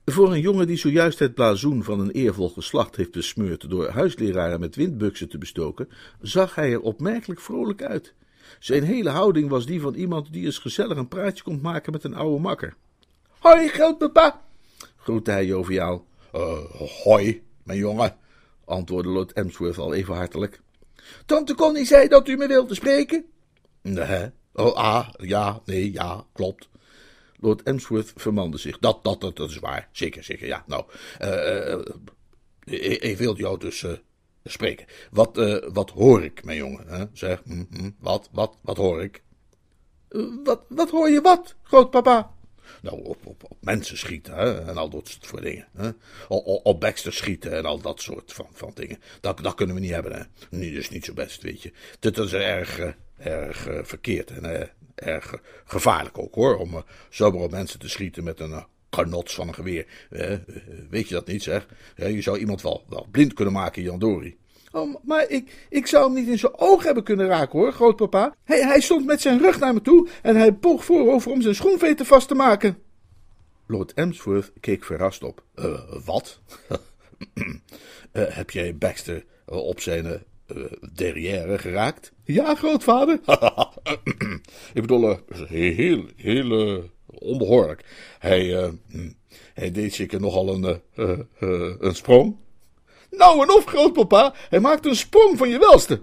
Voor 0.06 0.32
een 0.32 0.42
jongen 0.42 0.68
die 0.68 0.78
zojuist 0.78 1.20
het 1.20 1.34
blazoen 1.34 1.84
van 1.84 2.00
een 2.00 2.12
eervol 2.12 2.50
geslacht 2.50 2.96
heeft 2.96 3.12
besmeurd 3.12 3.70
door 3.70 3.90
huisleraren 3.90 4.60
met 4.60 4.76
windbuksen 4.76 5.30
te 5.30 5.38
bestoken, 5.38 5.90
zag 6.22 6.56
hij 6.56 6.72
er 6.72 6.82
opmerkelijk 6.82 7.42
vrolijk 7.42 7.84
uit. 7.84 8.14
Zijn 8.60 8.84
hele 8.84 9.10
houding 9.10 9.50
was 9.50 9.66
die 9.66 9.82
van 9.82 9.94
iemand 9.94 10.34
die 10.34 10.46
eens 10.46 10.58
gezellig 10.58 10.98
een 10.98 11.08
praatje 11.08 11.44
komt 11.44 11.62
maken 11.62 11.92
met 11.92 12.04
een 12.04 12.16
oude 12.16 12.42
makker. 12.42 12.76
Hoi, 13.40 13.68
grootpapa, 13.68 14.42
groette 14.96 15.32
hij 15.32 15.46
joviaal. 15.46 16.06
Uh, 16.36 16.60
hoi, 17.04 17.44
mijn 17.64 17.80
jongen, 17.80 18.18
antwoordde 18.66 19.10
Lord 19.10 19.34
Emsworth 19.34 19.78
al 19.78 19.94
even 19.94 20.16
hartelijk. 20.16 20.62
Tante 21.26 21.56
Connie 21.56 21.86
zei 21.86 22.08
dat 22.08 22.28
u 22.28 22.36
me 22.36 22.48
wilde 22.48 22.76
spreken. 22.76 23.26
Nee, 23.82 24.30
oh, 24.54 24.74
ah, 24.74 25.10
ja, 25.18 25.62
nee, 25.66 25.92
ja, 25.92 26.26
klopt. 26.34 26.70
Lord 27.42 27.64
Emsworth 27.64 28.14
vermande 28.16 28.58
zich. 28.58 28.80
Dat, 28.80 29.04
dat, 29.04 29.22
dat, 29.22 29.36
dat 29.36 29.50
is 29.50 29.60
waar. 29.60 29.90
Zeker, 29.92 30.24
zeker. 30.24 30.48
Ja, 30.48 30.64
nou. 30.68 30.86
Uh, 31.22 31.80
ik 33.12 33.18
wil 33.18 33.38
jou 33.38 33.60
dus 33.60 33.86
spreken. 34.44 34.86
Wat, 35.12 35.62
wat 35.74 35.90
hoor 35.90 36.24
ik, 36.24 36.44
mijn 36.44 36.58
jongen? 36.58 36.88
Hè? 36.88 37.06
Zeg, 37.14 37.42
hm, 37.46 37.64
hm, 37.72 37.90
wat, 38.00 38.30
wat, 38.32 38.58
wat 38.62 38.78
hoor 38.78 39.04
ik? 39.04 39.22
wat, 40.44 40.62
wat 40.68 40.90
hoor 40.90 41.10
je 41.10 41.22
wat, 41.22 41.56
grootpapa? 41.64 42.32
Nou, 42.82 43.04
op, 43.04 43.26
op, 43.26 43.44
op 43.44 43.58
mensen 43.62 43.98
schieten 43.98 44.34
hè? 44.34 44.62
en 44.62 44.78
al 44.78 44.90
dat 44.90 45.18
soort 45.22 45.44
dingen. 45.44 45.68
Hè? 45.78 45.90
Op, 46.28 46.66
op 46.66 46.80
Baxter 46.80 47.14
schieten 47.14 47.52
en 47.52 47.66
al 47.66 47.82
dat 47.82 48.02
soort 48.02 48.34
van, 48.34 48.48
van 48.52 48.72
dingen. 48.74 49.00
Dat, 49.22 49.44
dat 49.44 49.56
kunnen 49.56 49.76
we 49.76 49.82
niet 49.82 49.92
hebben. 49.92 50.30
Hè? 50.50 50.58
Is 50.60 50.90
niet 50.90 51.06
zo 51.06 51.14
best, 51.14 51.42
weet 51.42 51.62
je. 51.62 51.72
Dat 52.00 52.18
is 52.18 52.34
erg, 52.34 52.96
erg 53.18 53.68
verkeerd 53.84 54.32
en 54.32 54.70
erg 55.02 55.34
gevaarlijk 55.66 56.18
ook 56.18 56.36
hoor, 56.36 56.58
om 56.58 56.74
uh, 56.74 56.80
zomaar 57.10 57.42
op 57.42 57.52
mensen 57.52 57.80
te 57.80 57.90
schieten 57.90 58.24
met 58.24 58.40
een 58.40 58.50
uh, 58.50 58.64
karnots 58.90 59.36
van 59.36 59.48
een 59.48 59.54
geweer. 59.54 59.86
Uh, 60.10 60.36
weet 60.90 61.08
je 61.08 61.14
dat 61.14 61.28
niet 61.28 61.44
zeg? 61.44 61.68
je 61.96 62.22
zou 62.22 62.38
iemand 62.38 62.62
wel, 62.62 62.86
wel 62.90 63.08
blind 63.12 63.34
kunnen 63.34 63.54
maken, 63.54 63.82
Jan 63.82 64.00
Dori. 64.00 64.38
Oh, 64.72 64.96
maar 65.04 65.30
ik, 65.30 65.68
ik 65.70 65.88
zou 65.88 66.06
hem 66.06 66.14
niet 66.14 66.28
in 66.28 66.40
zijn 66.40 66.58
oog 66.58 66.84
hebben 66.84 67.04
kunnen 67.04 67.28
raken 67.28 67.60
hoor, 67.60 67.72
grootpapa. 67.72 68.36
Hij, 68.44 68.62
hij 68.62 68.82
stond 68.82 69.06
met 69.06 69.22
zijn 69.22 69.40
rug 69.40 69.60
naar 69.60 69.74
me 69.74 69.82
toe 69.82 70.08
en 70.22 70.36
hij 70.36 70.56
boog 70.56 70.86
voorover 70.86 71.32
om 71.32 71.42
zijn 71.42 71.56
schoenveten 71.56 72.06
vast 72.06 72.28
te 72.28 72.36
maken. 72.36 72.78
Lord 73.68 73.94
Emsworth 73.94 74.52
keek 74.60 74.84
verrast 74.84 75.24
op. 75.24 75.44
wat? 76.06 76.40
heb 78.12 78.50
jij 78.50 78.76
Baxter 78.76 79.26
op 79.46 79.80
zijn 79.80 80.24
derrière 80.94 81.58
geraakt? 81.58 82.12
Ja, 82.24 82.56
grootvader. 82.56 83.20
ik 84.74 84.82
bedoel, 84.82 85.10
uh, 85.10 85.18
heel, 85.48 86.06
heel 86.16 86.76
uh, 86.76 86.84
onbehoorlijk. 87.06 87.86
Hij, 88.20 88.72
hm, 88.90 89.12
hij 89.54 89.72
deed 89.72 89.94
zeker 89.94 90.20
nogal 90.20 90.54
een, 90.54 90.82
een 91.80 91.96
sprong. 91.96 92.36
Nou 93.10 93.42
en 93.42 93.52
of, 93.52 93.66
grootpapa, 93.66 94.34
hij 94.50 94.60
maakt 94.60 94.86
een 94.86 94.96
sprong 94.96 95.38
van 95.38 95.50
je 95.50 95.60
welste. 95.60 96.02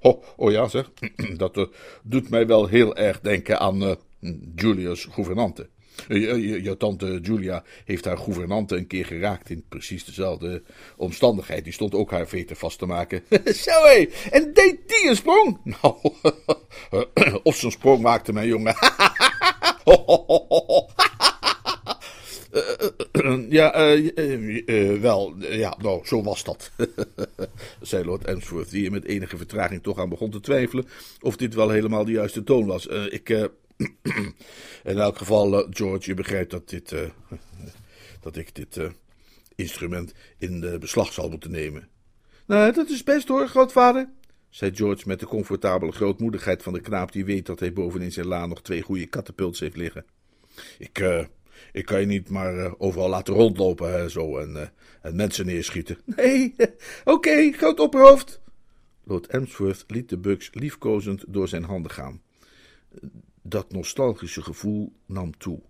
oh, 0.00 0.22
oh, 0.36 0.50
ja, 0.50 0.68
zeg. 0.68 0.90
Dat 1.36 1.68
doet 2.02 2.30
mij 2.30 2.46
wel 2.46 2.66
heel 2.66 2.96
erg 2.96 3.20
denken 3.20 3.58
aan 3.58 3.96
Julius 4.54 5.04
gouvernante. 5.04 5.68
Je, 6.08 6.62
je, 6.62 6.76
tante 6.76 7.18
Julia 7.22 7.64
heeft 7.84 8.04
haar 8.04 8.18
gouvernante 8.18 8.76
een 8.76 8.86
keer 8.86 9.04
geraakt 9.04 9.50
in 9.50 9.64
precies 9.68 10.04
dezelfde 10.04 10.62
omstandigheid. 10.96 11.64
Die 11.64 11.72
stond 11.72 11.94
ook 11.94 12.10
haar 12.10 12.28
veten 12.28 12.56
vast 12.56 12.78
te 12.78 12.86
maken. 12.86 13.22
Zo 13.64 13.70
hé, 13.70 14.08
en 14.30 14.50
deed 14.54 14.78
die 14.86 15.08
een 15.08 15.16
sprong? 15.16 15.58
Nou, 15.82 15.96
of 17.42 17.56
zo'n 17.56 17.70
sprong 17.70 18.02
maakte 18.02 18.32
mijn 18.32 18.48
jongen. 18.48 18.74
ja, 23.48 23.72
eh, 23.72 25.00
wel, 25.00 25.34
ja, 25.38 25.76
nou, 25.82 26.06
zo 26.06 26.22
was 26.22 26.44
dat. 26.44 26.70
zei 27.80 28.04
Lord 28.04 28.24
Emsworth, 28.24 28.70
die 28.70 28.84
er 28.84 28.90
met 28.90 29.04
enige 29.04 29.36
vertraging 29.36 29.82
toch 29.82 29.98
aan 29.98 30.08
begon 30.08 30.30
te 30.30 30.40
twijfelen 30.40 30.86
of 31.20 31.36
dit 31.36 31.54
wel 31.54 31.70
helemaal 31.70 32.04
de 32.04 32.12
juiste 32.12 32.44
toon 32.44 32.66
was. 32.66 32.86
ik, 32.86 33.50
in 34.92 34.98
elk 34.98 35.18
geval, 35.18 35.66
George, 35.70 36.08
je 36.08 36.14
begrijpt 36.14 36.50
dat 36.50 36.68
dit, 36.68 36.94
dat 38.20 38.36
ik 38.36 38.54
dit 38.54 38.80
instrument 39.54 40.12
in 40.38 40.76
beslag 40.80 41.12
zal 41.12 41.28
moeten 41.28 41.50
nemen. 41.50 41.88
Nou, 42.46 42.72
dat 42.72 42.88
is 42.88 43.02
best 43.02 43.28
hoor, 43.28 43.48
grootvader, 43.48 44.08
zei 44.48 44.74
George 44.74 45.02
met 45.06 45.20
de 45.20 45.26
comfortabele 45.26 45.92
grootmoedigheid 45.92 46.62
van 46.62 46.72
de 46.72 46.80
knaap 46.80 47.12
die 47.12 47.24
weet 47.24 47.46
dat 47.46 47.60
hij 47.60 47.72
bovenin 47.72 48.12
zijn 48.12 48.26
laan 48.26 48.48
nog 48.48 48.62
twee 48.62 48.82
goede 48.82 49.06
katapults 49.06 49.60
heeft 49.60 49.76
liggen. 49.76 50.04
Ik, 50.78 50.98
ik 51.72 51.84
kan 51.84 52.00
je 52.00 52.06
niet 52.06 52.30
maar 52.30 52.78
overal 52.78 53.08
laten 53.08 53.34
rondlopen 53.34 54.10
zo 54.10 54.38
en, 54.38 54.72
en 55.02 55.16
mensen 55.16 55.46
neerschieten. 55.46 55.98
Nee, 56.16 56.54
oké, 56.58 56.72
okay, 57.04 57.52
groot 57.52 57.80
opperhoofd. 57.80 58.40
Lord 59.04 59.26
Emsworth 59.26 59.84
liet 59.86 60.08
de 60.08 60.18
buks 60.18 60.50
liefkozend 60.52 61.24
door 61.28 61.48
zijn 61.48 61.64
handen 61.64 61.90
gaan. 61.90 62.20
Dat 63.42 63.72
nostalgische 63.72 64.42
gevoel 64.42 64.92
nam 65.06 65.36
toe. 65.36 65.60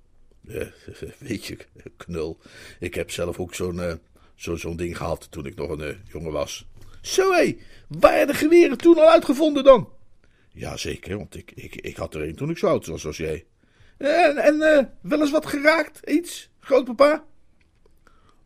weet 1.18 1.44
je, 1.44 1.56
knul, 1.96 2.38
ik 2.78 2.94
heb 2.94 3.10
zelf 3.10 3.38
ook 3.38 3.54
zo'n 3.54 4.00
zo, 4.34 4.56
zo'n 4.56 4.76
ding 4.76 4.96
gehad 4.96 5.30
toen 5.30 5.46
ik 5.46 5.54
nog 5.54 5.70
een 5.70 6.00
jongen 6.12 6.32
was. 6.32 6.66
Zo 7.02 7.32
hé, 7.32 7.56
waren 7.88 8.26
de 8.26 8.34
geweren 8.34 8.78
toen 8.78 8.96
al 8.96 9.10
uitgevonden 9.10 9.64
dan? 9.64 9.88
Jazeker, 10.52 11.16
want 11.16 11.36
ik, 11.36 11.52
ik, 11.54 11.76
ik 11.76 11.96
had 11.96 12.14
er 12.14 12.22
een 12.22 12.36
toen 12.36 12.50
ik 12.50 12.58
zo 12.58 12.66
oud 12.66 12.86
was 12.86 13.06
als 13.06 13.16
jij. 13.16 13.46
En, 13.96 14.36
en 14.36 14.54
uh, 14.54 14.78
wel 15.00 15.20
eens 15.20 15.30
wat 15.30 15.46
geraakt? 15.46 16.10
Iets, 16.10 16.50
grootpapa? 16.60 17.24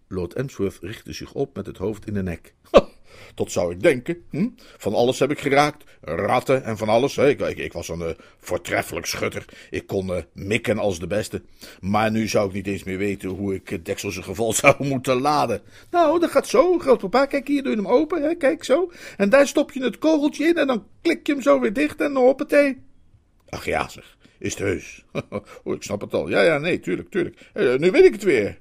Lord 0.09 0.35
Emsworth 0.35 0.79
richtte 0.81 1.13
zich 1.13 1.33
op 1.33 1.57
met 1.57 1.67
het 1.67 1.77
hoofd 1.77 2.07
in 2.07 2.15
de 2.15 2.23
nek. 2.23 2.55
Dat 3.35 3.51
zou 3.51 3.73
ik 3.73 3.83
denken. 3.83 4.25
Hm? 4.31 4.49
Van 4.57 4.95
alles 4.95 5.19
heb 5.19 5.31
ik 5.31 5.39
geraakt. 5.39 5.85
Ratten 6.01 6.65
en 6.65 6.77
van 6.77 6.89
alles. 6.89 7.17
Ik, 7.17 7.41
ik, 7.41 7.73
was 7.73 7.89
een 7.89 8.01
uh, 8.01 8.09
voortreffelijk 8.39 9.07
schutter. 9.07 9.45
Ik 9.71 9.87
kon 9.87 10.09
uh, 10.11 10.17
mikken 10.33 10.79
als 10.79 10.99
de 10.99 11.07
beste. 11.07 11.43
Maar 11.81 12.11
nu 12.11 12.29
zou 12.29 12.49
ik 12.49 12.55
niet 12.55 12.67
eens 12.67 12.85
meer 12.85 12.99
weten 12.99 13.29
hoe 13.29 13.55
ik 13.55 13.69
het 13.69 13.85
dekselse 13.85 14.23
geval 14.23 14.53
zou 14.63 14.75
moeten 14.79 15.21
laden. 15.21 15.63
Nou, 15.91 16.21
dat 16.21 16.31
gaat 16.31 16.47
zo, 16.47 16.79
grootpapa. 16.79 17.27
Kijk, 17.27 17.49
hier 17.49 17.63
doe 17.63 17.75
hem 17.75 17.89
open. 17.89 18.23
Hè? 18.23 18.35
Kijk 18.35 18.65
zo. 18.65 18.93
En 19.17 19.29
daar 19.29 19.47
stop 19.47 19.73
je 19.73 19.83
het 19.83 19.99
kogeltje 19.99 20.47
in 20.47 20.57
en 20.57 20.67
dan 20.67 20.87
klik 21.03 21.27
je 21.27 21.33
hem 21.33 21.43
zo 21.43 21.61
weer 21.61 21.73
dicht 21.73 22.01
en 22.01 22.17
hoppatee. 22.17 22.83
Ach 23.49 23.65
ja, 23.65 23.89
zeg. 23.89 24.17
Is 24.39 24.51
het 24.51 24.63
heus? 24.63 25.05
oh, 25.65 25.75
ik 25.75 25.83
snap 25.83 26.01
het 26.01 26.15
al. 26.15 26.29
Ja, 26.29 26.43
ja, 26.43 26.59
nee, 26.59 26.81
tuurlijk, 26.81 27.11
tuurlijk. 27.11 27.51
Uh, 27.55 27.75
nu 27.77 27.91
weet 27.91 28.05
ik 28.05 28.13
het 28.13 28.23
weer. 28.23 28.59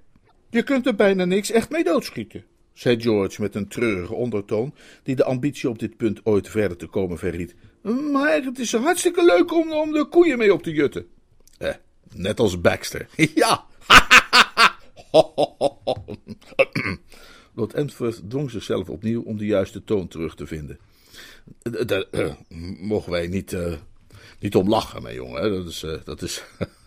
Je 0.50 0.63
kunt 0.63 0.86
er 0.86 0.96
bijna 0.96 1.26
niks 1.26 1.52
echt 1.52 1.70
mee 1.70 1.84
doodschieten 1.84 2.44
zei 2.74 3.02
George 3.02 3.42
met 3.42 3.56
een 3.56 3.68
treurige 3.68 4.14
ondertoon, 4.14 4.74
die 5.04 5.16
de 5.16 5.24
ambitie 5.24 5.70
op 5.70 5.80
dit 5.80 5.98
punt 5.98 6.20
ooit 6.24 6.50
verder 6.50 6.78
te 6.78 6.88
komen 6.88 7.18
verriet. 7.18 7.56
Maar 8.12 8.44
het 8.44 8.60
is 8.60 8.74
hartstikke 8.74 9.26
leuk 9.26 9.54
om, 9.54 9.72
om 9.72 9.92
de 9.92 10.06
koeien 10.06 10.38
mee 10.38 10.54
op 10.54 10.64
te 10.64 10.72
jutten. 10.72 11.06
Eh, 11.58 11.74
net 12.16 12.40
als 12.40 12.62
Baxter. 12.62 13.08
ja! 13.36 13.66
Lord 17.56 17.74
Emsworth 17.74 18.30
dwong 18.30 18.52
zichzelf 18.52 18.90
opnieuw 18.90 19.22
om 19.22 19.38
de 19.38 19.46
juiste 19.46 19.84
toon 19.84 20.08
terug 20.08 20.36
te 20.36 20.48
vinden. 20.48 20.80
Daar 21.86 22.06
uh, 22.12 22.34
mogen 22.80 23.12
wij 23.12 23.28
niet, 23.28 23.58
niet 24.40 24.56
om 24.56 24.70
lachen, 24.70 25.02
mijn 25.02 25.16
jongen. 25.16 25.52
Dat 25.52 25.68
is, 25.68 25.86
dat 26.04 26.22
is 26.22 26.44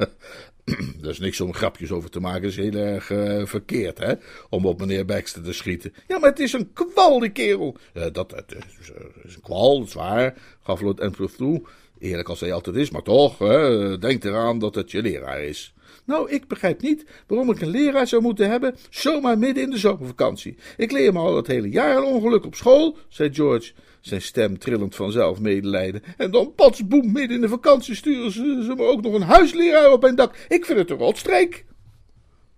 er 1.02 1.08
is 1.08 1.18
niks 1.18 1.40
om 1.40 1.54
grapjes 1.54 1.90
over 1.90 2.10
te 2.10 2.20
maken. 2.20 2.42
Dat 2.42 2.50
is 2.50 2.56
heel 2.56 2.74
erg 2.74 3.10
uh, 3.10 3.46
verkeerd, 3.46 3.98
hè? 3.98 4.14
Om 4.48 4.66
op 4.66 4.80
meneer 4.80 5.04
Baxter 5.04 5.42
te 5.42 5.52
schieten. 5.52 5.94
Ja, 6.08 6.18
maar 6.18 6.30
het 6.30 6.38
is 6.38 6.52
een 6.52 6.72
kwal, 6.72 7.18
die 7.18 7.30
kerel. 7.30 7.76
Uh, 7.94 8.04
dat 8.12 8.30
het 8.30 8.56
is, 8.80 9.34
een 9.34 9.42
kwal, 9.42 9.78
dat 9.78 9.88
is 9.88 9.94
waar, 9.94 10.34
gaf 10.62 10.80
Lord 10.80 11.00
Emsworth 11.00 11.36
toe. 11.36 11.62
Eerlijk 11.98 12.28
als 12.28 12.40
hij 12.40 12.52
altijd 12.52 12.76
is, 12.76 12.90
maar 12.90 13.02
toch, 13.02 13.38
hè, 13.38 13.98
denk 13.98 14.24
eraan 14.24 14.58
dat 14.58 14.74
het 14.74 14.90
je 14.90 15.02
leraar 15.02 15.42
is. 15.42 15.74
Nou, 16.06 16.30
ik 16.30 16.48
begrijp 16.48 16.82
niet 16.82 17.04
waarom 17.26 17.50
ik 17.50 17.60
een 17.60 17.68
leraar 17.68 18.06
zou 18.06 18.22
moeten 18.22 18.50
hebben, 18.50 18.76
zomaar 18.90 19.38
midden 19.38 19.62
in 19.62 19.70
de 19.70 19.78
zomervakantie. 19.78 20.56
Ik 20.76 20.92
leer 20.92 21.12
me 21.12 21.18
al 21.18 21.36
het 21.36 21.46
hele 21.46 21.68
jaar 21.68 21.96
een 21.96 22.04
ongeluk 22.04 22.44
op 22.44 22.54
school, 22.54 22.96
zei 23.08 23.34
George 23.34 23.72
zijn 24.00 24.22
stem 24.22 24.58
trillend 24.58 24.94
vanzelf 24.94 25.40
medelijden. 25.40 26.02
En 26.16 26.30
dan 26.30 26.54
patsboem, 26.54 27.12
midden 27.12 27.36
in 27.36 27.40
de 27.40 27.48
vakantie 27.48 27.94
sturen 27.94 28.30
ze, 28.30 28.62
ze 28.64 28.74
me 28.76 28.82
ook 28.82 29.02
nog 29.02 29.14
een 29.14 29.22
huisleraar 29.22 29.92
op 29.92 30.02
mijn 30.02 30.14
dak. 30.14 30.36
Ik 30.48 30.64
vind 30.64 30.78
het 30.78 30.90
een 30.90 30.96
rotstreek. 30.96 31.64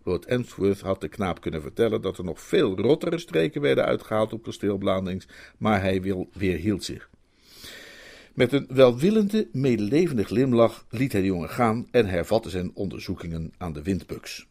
Lord 0.05 0.25
Emsworth 0.25 0.81
had 0.81 1.01
de 1.01 1.09
knaap 1.09 1.41
kunnen 1.41 1.63
vertellen 1.63 2.03
dat 2.03 2.19
er 2.19 2.25
nog 2.25 2.41
veel 2.41 2.77
rottere 2.77 3.19
streken 3.19 3.61
werden 3.61 3.85
uitgehaald 3.85 4.33
op 4.33 4.43
kasteel 4.43 4.79
Blandings, 4.79 5.27
maar 5.59 5.81
hij 5.81 6.03
wil, 6.03 6.29
weerhield 6.33 6.85
zich. 6.85 7.11
Met 8.39 8.53
een 8.53 8.67
welwillende, 8.69 9.49
medelevende 9.53 10.25
glimlach 10.25 10.87
liet 10.91 11.13
hij 11.13 11.21
de 11.21 11.27
jongen 11.27 11.49
gaan 11.49 11.87
en 11.91 12.07
hervatte 12.07 12.51
zijn 12.51 12.71
onderzoekingen 12.75 13.53
aan 13.57 13.73
de 13.73 13.83
windbuks. 13.83 14.47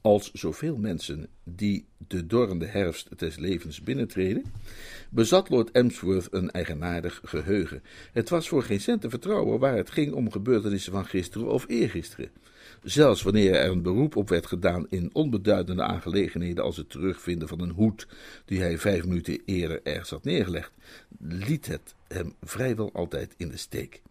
Als 0.00 0.32
zoveel 0.32 0.76
mensen 0.76 1.28
die 1.44 1.86
de 2.06 2.26
dorrende 2.26 2.66
herfst 2.66 3.18
des 3.18 3.36
levens 3.36 3.80
binnentreden, 3.80 4.44
bezat 5.10 5.48
Lord 5.48 5.70
Emsworth 5.70 6.28
een 6.30 6.50
eigenaardig 6.50 7.20
geheugen. 7.24 7.82
Het 8.12 8.28
was 8.28 8.48
voor 8.48 8.62
geen 8.62 8.80
cent 8.80 9.00
te 9.00 9.10
vertrouwen 9.10 9.58
waar 9.58 9.76
het 9.76 9.90
ging 9.90 10.12
om 10.12 10.30
gebeurtenissen 10.30 10.92
van 10.92 11.06
gisteren 11.06 11.48
of 11.48 11.64
eergisteren. 11.68 12.30
Zelfs 12.84 13.22
wanneer 13.22 13.54
er 13.54 13.70
een 13.70 13.82
beroep 13.82 14.16
op 14.16 14.28
werd 14.28 14.46
gedaan 14.46 14.86
in 14.88 15.10
onbeduidende 15.12 15.82
aangelegenheden 15.82 16.64
als 16.64 16.76
het 16.76 16.90
terugvinden 16.90 17.48
van 17.48 17.60
een 17.60 17.70
hoed 17.70 18.06
die 18.44 18.60
hij 18.60 18.78
vijf 18.78 19.04
minuten 19.04 19.40
eerder 19.44 19.80
ergens 19.82 20.10
had 20.10 20.24
neergelegd, 20.24 20.72
liet 21.18 21.66
het 21.66 21.94
hem 22.08 22.34
vrijwel 22.42 22.90
altijd 22.92 23.34
in 23.36 23.48
de 23.48 23.56
steek. 23.56 24.02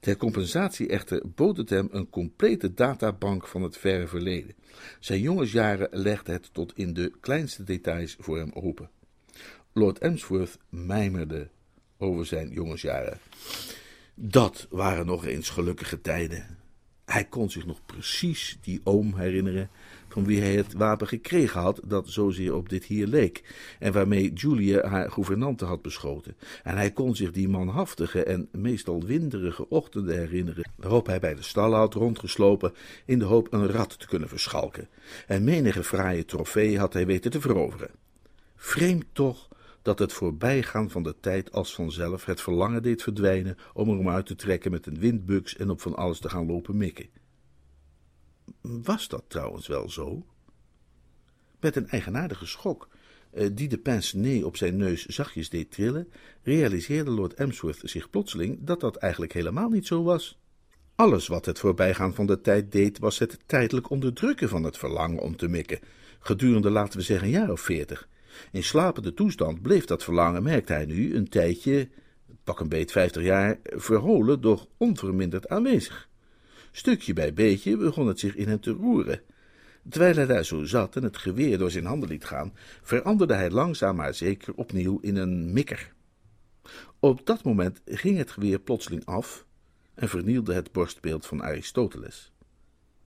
Ter 0.00 0.16
compensatie 0.16 0.88
echter 0.88 1.22
bood 1.34 1.56
het 1.56 1.70
hem 1.70 1.88
een 1.92 2.10
complete 2.10 2.74
databank 2.74 3.46
van 3.46 3.62
het 3.62 3.76
verre 3.76 4.06
verleden. 4.06 4.54
Zijn 5.00 5.20
jongensjaren 5.20 5.88
legde 5.90 6.32
het 6.32 6.50
tot 6.52 6.72
in 6.76 6.94
de 6.94 7.12
kleinste 7.20 7.64
details 7.64 8.16
voor 8.18 8.38
hem 8.38 8.50
open. 8.54 8.90
Lord 9.72 9.98
Emsworth 9.98 10.58
mijmerde 10.68 11.48
over 11.98 12.26
zijn 12.26 12.50
jongensjaren. 12.50 13.18
Dat 14.14 14.66
waren 14.70 15.06
nog 15.06 15.26
eens 15.26 15.48
gelukkige 15.48 16.00
tijden. 16.00 16.57
Hij 17.08 17.24
kon 17.24 17.50
zich 17.50 17.66
nog 17.66 17.80
precies 17.86 18.58
die 18.60 18.80
oom 18.84 19.14
herinneren 19.16 19.70
van 20.08 20.24
wie 20.24 20.40
hij 20.40 20.54
het 20.54 20.72
wapen 20.72 21.06
gekregen 21.06 21.60
had 21.60 21.80
dat 21.84 22.08
zozeer 22.08 22.54
op 22.54 22.68
dit 22.68 22.84
hier 22.84 23.06
leek, 23.06 23.42
en 23.78 23.92
waarmee 23.92 24.32
Julia 24.32 24.88
haar 24.88 25.10
gouvernante 25.10 25.64
had 25.64 25.82
beschoten. 25.82 26.36
En 26.62 26.76
hij 26.76 26.90
kon 26.90 27.16
zich 27.16 27.32
die 27.32 27.48
manhaftige 27.48 28.22
en 28.22 28.48
meestal 28.52 29.02
winderige 29.04 29.68
ochtenden 29.68 30.18
herinneren, 30.18 30.70
waarop 30.76 31.06
hij 31.06 31.18
bij 31.18 31.34
de 31.34 31.42
stallen 31.42 31.78
had 31.78 31.94
rondgeslopen 31.94 32.74
in 33.04 33.18
de 33.18 33.24
hoop 33.24 33.52
een 33.52 33.68
rat 33.68 33.98
te 33.98 34.06
kunnen 34.06 34.28
verschalken. 34.28 34.88
En 35.26 35.44
menige 35.44 35.84
fraaie 35.84 36.24
trofee 36.24 36.78
had 36.78 36.92
hij 36.92 37.06
weten 37.06 37.30
te 37.30 37.40
veroveren. 37.40 37.90
Vreemd 38.56 39.04
toch 39.12 39.47
dat 39.82 39.98
het 39.98 40.12
voorbijgaan 40.12 40.90
van 40.90 41.02
de 41.02 41.14
tijd 41.20 41.52
als 41.52 41.74
vanzelf 41.74 42.24
het 42.24 42.40
verlangen 42.40 42.82
deed 42.82 43.02
verdwijnen 43.02 43.56
om 43.72 43.88
er 43.88 43.98
om 43.98 44.08
uit 44.08 44.26
te 44.26 44.34
trekken 44.34 44.70
met 44.70 44.86
een 44.86 44.98
windbuks 44.98 45.56
en 45.56 45.70
op 45.70 45.80
van 45.80 45.96
alles 45.96 46.20
te 46.20 46.28
gaan 46.28 46.46
lopen 46.46 46.76
mikken. 46.76 47.08
Was 48.60 49.08
dat 49.08 49.24
trouwens 49.28 49.66
wel 49.66 49.90
zo? 49.90 50.26
Met 51.60 51.76
een 51.76 51.88
eigenaardige 51.88 52.46
schok, 52.46 52.88
eh, 53.30 53.48
die 53.52 53.68
de 53.68 53.78
pince 53.78 54.46
op 54.46 54.56
zijn 54.56 54.76
neus 54.76 55.06
zachtjes 55.06 55.50
deed 55.50 55.70
trillen, 55.70 56.12
realiseerde 56.42 57.10
Lord 57.10 57.34
Emsworth 57.34 57.80
zich 57.82 58.10
plotseling 58.10 58.58
dat 58.60 58.80
dat 58.80 58.96
eigenlijk 58.96 59.32
helemaal 59.32 59.68
niet 59.68 59.86
zo 59.86 60.02
was. 60.02 60.38
Alles 60.94 61.26
wat 61.26 61.44
het 61.44 61.58
voorbijgaan 61.58 62.14
van 62.14 62.26
de 62.26 62.40
tijd 62.40 62.72
deed, 62.72 62.98
was 62.98 63.18
het 63.18 63.38
tijdelijk 63.46 63.90
onderdrukken 63.90 64.48
van 64.48 64.62
het 64.62 64.78
verlangen 64.78 65.20
om 65.20 65.36
te 65.36 65.48
mikken, 65.48 65.78
gedurende, 66.18 66.70
laten 66.70 66.98
we 66.98 67.04
zeggen, 67.04 67.26
een 67.26 67.32
jaar 67.32 67.50
of 67.50 67.60
veertig. 67.60 68.08
In 68.52 68.64
slapende 68.64 69.14
toestand 69.14 69.62
bleef 69.62 69.84
dat 69.84 70.04
verlangen, 70.04 70.42
merkte 70.42 70.72
hij 70.72 70.86
nu, 70.86 71.14
een 71.14 71.28
tijdje, 71.28 71.88
pak 72.44 72.60
een 72.60 72.68
beet 72.68 72.92
vijftig 72.92 73.22
jaar, 73.22 73.58
verholen, 73.62 74.40
doch 74.40 74.66
onverminderd 74.76 75.48
aanwezig. 75.48 76.08
Stukje 76.70 77.12
bij 77.12 77.34
beetje 77.34 77.76
begon 77.76 78.06
het 78.06 78.18
zich 78.18 78.34
in 78.34 78.48
hem 78.48 78.60
te 78.60 78.70
roeren. 78.70 79.20
Terwijl 79.88 80.14
hij 80.14 80.26
daar 80.26 80.44
zo 80.44 80.64
zat 80.64 80.96
en 80.96 81.02
het 81.02 81.16
geweer 81.16 81.58
door 81.58 81.70
zijn 81.70 81.84
handen 81.84 82.08
liet 82.08 82.24
gaan, 82.24 82.52
veranderde 82.82 83.34
hij 83.34 83.50
langzaam 83.50 83.96
maar 83.96 84.14
zeker 84.14 84.54
opnieuw 84.54 84.98
in 85.00 85.16
een 85.16 85.52
mikker. 85.52 85.92
Op 86.98 87.26
dat 87.26 87.44
moment 87.44 87.80
ging 87.84 88.16
het 88.16 88.30
geweer 88.30 88.58
plotseling 88.58 89.04
af 89.04 89.46
en 89.94 90.08
vernielde 90.08 90.54
het 90.54 90.72
borstbeeld 90.72 91.26
van 91.26 91.42
Aristoteles. 91.42 92.32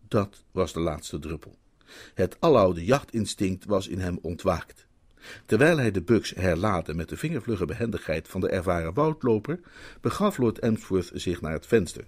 Dat 0.08 0.44
was 0.50 0.72
de 0.72 0.80
laatste 0.80 1.18
druppel. 1.18 1.56
Het 2.14 2.36
aloude 2.40 2.84
jachtinstinct 2.84 3.64
was 3.64 3.88
in 3.88 3.98
hem 3.98 4.18
ontwaakt. 4.22 4.86
Terwijl 5.46 5.78
hij 5.78 5.90
de 5.90 6.02
buks 6.02 6.34
herlaadde 6.34 6.94
met 6.94 7.08
de 7.08 7.16
vingervlugge 7.16 7.64
behendigheid 7.64 8.28
van 8.28 8.40
de 8.40 8.48
ervaren 8.48 8.94
woudloper, 8.94 9.60
begaf 10.00 10.38
Lord 10.38 10.58
Emsworth 10.58 11.10
zich 11.14 11.40
naar 11.40 11.52
het 11.52 11.66
venster. 11.66 12.04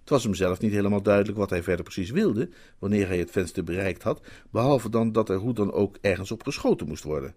Het 0.00 0.16
was 0.16 0.22
hem 0.24 0.34
zelf 0.34 0.60
niet 0.60 0.72
helemaal 0.72 1.02
duidelijk 1.02 1.38
wat 1.38 1.50
hij 1.50 1.62
verder 1.62 1.84
precies 1.84 2.10
wilde, 2.10 2.48
wanneer 2.78 3.06
hij 3.06 3.18
het 3.18 3.30
venster 3.30 3.64
bereikt 3.64 4.02
had, 4.02 4.20
behalve 4.50 4.90
dan 4.90 5.12
dat 5.12 5.28
er 5.28 5.36
hoe 5.36 5.54
dan 5.54 5.72
ook 5.72 5.96
ergens 6.00 6.30
op 6.30 6.42
geschoten 6.42 6.88
moest 6.88 7.04
worden. 7.04 7.34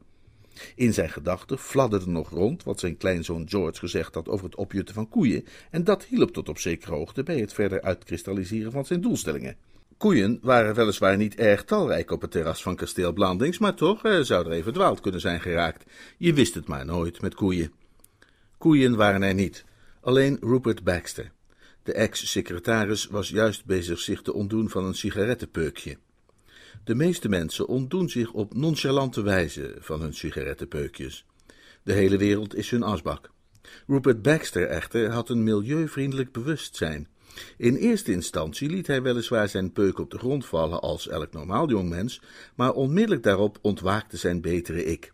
In 0.76 0.94
zijn 0.94 1.10
gedachten 1.10 1.58
fladderde 1.58 2.10
nog 2.10 2.30
rond 2.30 2.64
wat 2.64 2.80
zijn 2.80 2.98
kleinzoon 2.98 3.50
George 3.50 3.80
gezegd 3.80 4.14
had 4.14 4.30
over 4.30 4.46
het 4.46 4.56
opjutten 4.56 4.96
van 4.96 5.10
koeien, 5.10 5.46
en 5.70 5.84
dat 5.84 6.04
hielp 6.04 6.32
tot 6.32 6.50
op 6.50 6.60
zekere 6.60 6.96
hoogte 6.96 7.24
bij 7.24 7.40
het 7.40 7.54
verder 7.54 7.82
uitkristalliseren 7.82 8.72
van 8.72 8.86
zijn 8.86 9.02
doelstellingen. 9.02 9.56
Koeien 10.02 10.40
waren 10.42 10.76
weliswaar 10.76 11.18
niet 11.18 11.36
erg 11.36 11.64
talrijk 11.64 12.12
op 12.12 12.22
het 12.22 12.32
terras 12.32 12.62
van 12.62 12.76
kasteel 12.76 13.14
Blandings, 13.14 13.58
maar 13.58 13.76
toch 13.76 14.04
eh, 14.04 14.20
zou 14.20 14.46
er 14.46 14.52
even 14.52 14.74
dwaald 14.74 15.00
kunnen 15.00 15.22
zijn 15.22 15.42
geraakt. 15.42 15.84
Je 16.18 16.34
wist 16.34 16.54
het 16.54 16.68
maar 16.68 16.86
nooit 16.86 17.22
met 17.22 17.36
koeien. 17.36 17.72
Koeien 18.58 18.96
waren 18.96 19.24
er 19.24 19.34
niet, 19.34 19.66
alleen 20.02 20.38
Rupert 20.42 20.84
Baxter. 20.84 21.32
De 21.84 21.94
ex-secretaris 21.94 23.06
was 23.06 23.30
juist 23.30 23.66
bezig 23.66 24.00
zich 24.00 24.22
te 24.22 24.34
ontdoen 24.34 24.70
van 24.70 24.86
een 24.86 24.96
sigarettenpeukje. 24.96 25.98
De 26.84 26.96
meeste 26.96 27.30
mensen 27.30 27.68
ontdoen 27.68 28.10
zich 28.10 28.32
op 28.32 28.54
nonchalante 28.54 29.22
wijze 29.22 29.76
van 29.80 30.02
hun 30.02 30.14
sigarettenpeukjes. 30.14 31.26
De 31.84 31.94
hele 31.94 32.18
wereld 32.18 32.56
is 32.56 32.70
hun 32.70 32.84
asbak. 32.84 33.32
Rupert 33.88 34.22
Baxter 34.22 34.68
echter 34.68 35.12
had 35.12 35.30
een 35.30 35.44
milieuvriendelijk 35.44 36.32
bewustzijn. 36.32 37.08
In 37.58 37.76
eerste 37.76 38.12
instantie 38.12 38.70
liet 38.70 38.88
hij 38.88 39.02
weliswaar 39.02 39.50
zijn 39.50 39.72
peuk 39.72 40.00
op 40.00 40.12
de 40.12 40.18
grond 40.18 40.46
vallen 40.46 40.82
als 40.82 41.08
elk 41.08 41.34
normaal 41.34 41.70
jongmens, 41.70 42.22
maar 42.56 42.74
onmiddellijk 42.74 43.24
daarop 43.24 43.60
ontwaakte 43.62 44.18
zijn 44.18 44.42
betere 44.42 44.86
ik. 44.86 45.14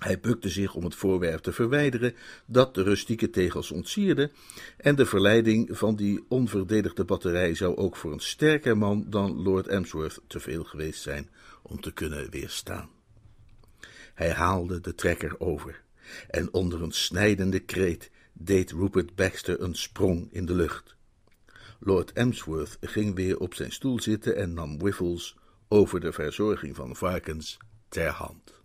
Hij 0.00 0.20
bukte 0.20 0.48
zich 0.48 0.74
om 0.74 0.84
het 0.84 0.94
voorwerp 0.94 1.40
te 1.40 1.52
verwijderen 1.52 2.14
dat 2.46 2.74
de 2.74 2.82
rustieke 2.82 3.30
tegels 3.30 3.70
ontsierde, 3.70 4.30
en 4.76 4.96
de 4.96 5.06
verleiding 5.06 5.68
van 5.78 5.96
die 5.96 6.24
onverdedigde 6.28 7.04
batterij 7.04 7.54
zou 7.54 7.76
ook 7.76 7.96
voor 7.96 8.12
een 8.12 8.20
sterker 8.20 8.76
man 8.76 9.04
dan 9.08 9.42
Lord 9.42 9.66
Emsworth 9.66 10.20
te 10.26 10.40
veel 10.40 10.64
geweest 10.64 11.02
zijn 11.02 11.30
om 11.62 11.80
te 11.80 11.92
kunnen 11.92 12.30
weerstaan. 12.30 12.90
Hij 14.14 14.30
haalde 14.30 14.80
de 14.80 14.94
trekker 14.94 15.40
over, 15.40 15.82
en 16.28 16.52
onder 16.52 16.82
een 16.82 16.92
snijdende 16.92 17.60
kreet 17.60 18.10
deed 18.32 18.70
Rupert 18.70 19.14
Baxter 19.14 19.60
een 19.60 19.74
sprong 19.74 20.28
in 20.32 20.46
de 20.46 20.54
lucht. 20.54 20.96
Lord 21.82 22.12
Emsworth 22.12 22.76
ging 22.80 23.14
weer 23.14 23.38
op 23.38 23.54
zijn 23.54 23.72
stoel 23.72 24.00
zitten 24.00 24.36
en 24.36 24.54
nam 24.54 24.78
Wiffles 24.78 25.36
over 25.68 26.00
de 26.00 26.12
verzorging 26.12 26.76
van 26.76 26.96
varkens 26.96 27.58
ter 27.88 28.08
hand. 28.08 28.60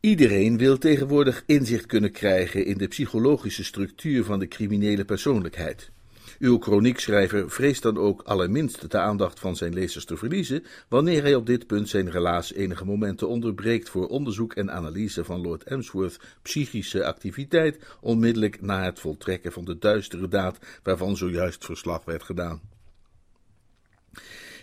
Iedereen 0.00 0.58
wil 0.58 0.78
tegenwoordig 0.78 1.42
inzicht 1.46 1.86
kunnen 1.86 2.12
krijgen 2.12 2.64
in 2.64 2.78
de 2.78 2.88
psychologische 2.88 3.64
structuur 3.64 4.24
van 4.24 4.38
de 4.38 4.48
criminele 4.48 5.04
persoonlijkheid. 5.04 5.90
Uw 6.38 6.58
kroniekschrijver 6.58 7.50
vreest 7.50 7.82
dan 7.82 7.98
ook 7.98 8.22
allerminst 8.22 8.90
de 8.90 8.98
aandacht 8.98 9.40
van 9.40 9.56
zijn 9.56 9.74
lezers 9.74 10.04
te 10.04 10.16
verliezen, 10.16 10.64
wanneer 10.88 11.22
hij 11.22 11.34
op 11.34 11.46
dit 11.46 11.66
punt 11.66 11.88
zijn 11.88 12.10
relaas 12.10 12.52
enige 12.52 12.84
momenten 12.84 13.28
onderbreekt 13.28 13.88
voor 13.88 14.08
onderzoek 14.08 14.54
en 14.54 14.70
analyse 14.70 15.24
van 15.24 15.40
Lord 15.40 15.62
Emsworth's 15.62 16.20
psychische 16.42 17.04
activiteit, 17.04 17.78
onmiddellijk 18.00 18.60
na 18.60 18.84
het 18.84 19.00
voltrekken 19.00 19.52
van 19.52 19.64
de 19.64 19.78
duistere 19.78 20.28
daad 20.28 20.58
waarvan 20.82 21.16
zojuist 21.16 21.64
verslag 21.64 22.04
werd 22.04 22.22
gedaan. 22.22 22.60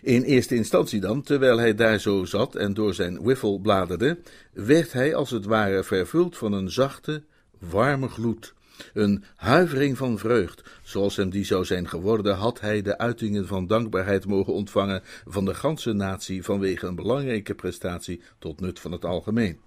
In 0.02 0.24
eerste 0.24 0.56
instantie 0.56 1.00
dan, 1.00 1.22
terwijl 1.22 1.58
hij 1.58 1.76
daar 1.76 2.00
zo 2.00 2.26
zat 2.26 2.56
en 2.56 2.74
door 2.74 2.94
zijn 2.94 3.24
wiffel 3.24 3.60
bladerde, 3.60 4.18
werd 4.54 4.94
hij 4.94 5.16
als 5.16 5.30
het 5.30 5.46
ware 5.46 5.84
vervuld 5.84 6.38
van 6.38 6.54
een 6.54 6.72
zachte, 6.72 7.24
warme 7.60 8.08
gloed. 8.08 8.56
Een 8.94 9.24
huivering 9.36 9.98
van 9.98 10.18
vreugd, 10.18 10.64
zoals 10.84 11.16
hem 11.16 11.30
die 11.30 11.46
zou 11.46 11.66
zijn 11.66 11.90
geworden, 11.90 12.36
had 12.36 12.60
hij 12.60 12.82
de 12.82 12.98
uitingen 12.98 13.48
van 13.48 13.68
dankbaarheid 13.68 14.26
mogen 14.26 14.54
ontvangen 14.54 15.04
van 15.26 15.46
de 15.46 15.54
ganse 15.54 15.94
natie 15.94 16.44
vanwege 16.44 16.88
een 16.88 16.96
belangrijke 16.96 17.56
prestatie 17.56 18.22
tot 18.40 18.60
nut 18.60 18.80
van 18.80 18.92
het 18.92 19.06
algemeen. 19.06 19.60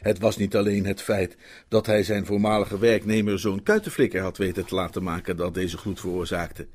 Het 0.00 0.18
was 0.18 0.36
niet 0.36 0.56
alleen 0.56 0.86
het 0.86 1.02
feit 1.02 1.36
dat 1.68 1.86
hij 1.86 2.02
zijn 2.02 2.26
voormalige 2.26 2.78
werknemer 2.78 3.38
zo'n 3.38 3.62
kuitenflikker 3.62 4.20
had 4.20 4.36
weten 4.36 4.66
te 4.66 4.74
laten 4.74 5.02
maken 5.02 5.36
dat 5.36 5.54
deze 5.54 5.76
gloed 5.76 6.00
veroorzaakte. 6.00 6.66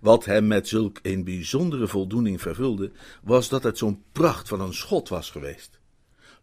Wat 0.00 0.24
hem 0.24 0.46
met 0.46 0.68
zulk 0.68 0.98
een 1.02 1.24
bijzondere 1.24 1.88
voldoening 1.88 2.40
vervulde, 2.40 2.90
was 3.22 3.48
dat 3.48 3.62
het 3.62 3.78
zo'n 3.78 4.02
pracht 4.12 4.48
van 4.48 4.60
een 4.60 4.74
schot 4.74 5.08
was 5.08 5.30
geweest. 5.30 5.81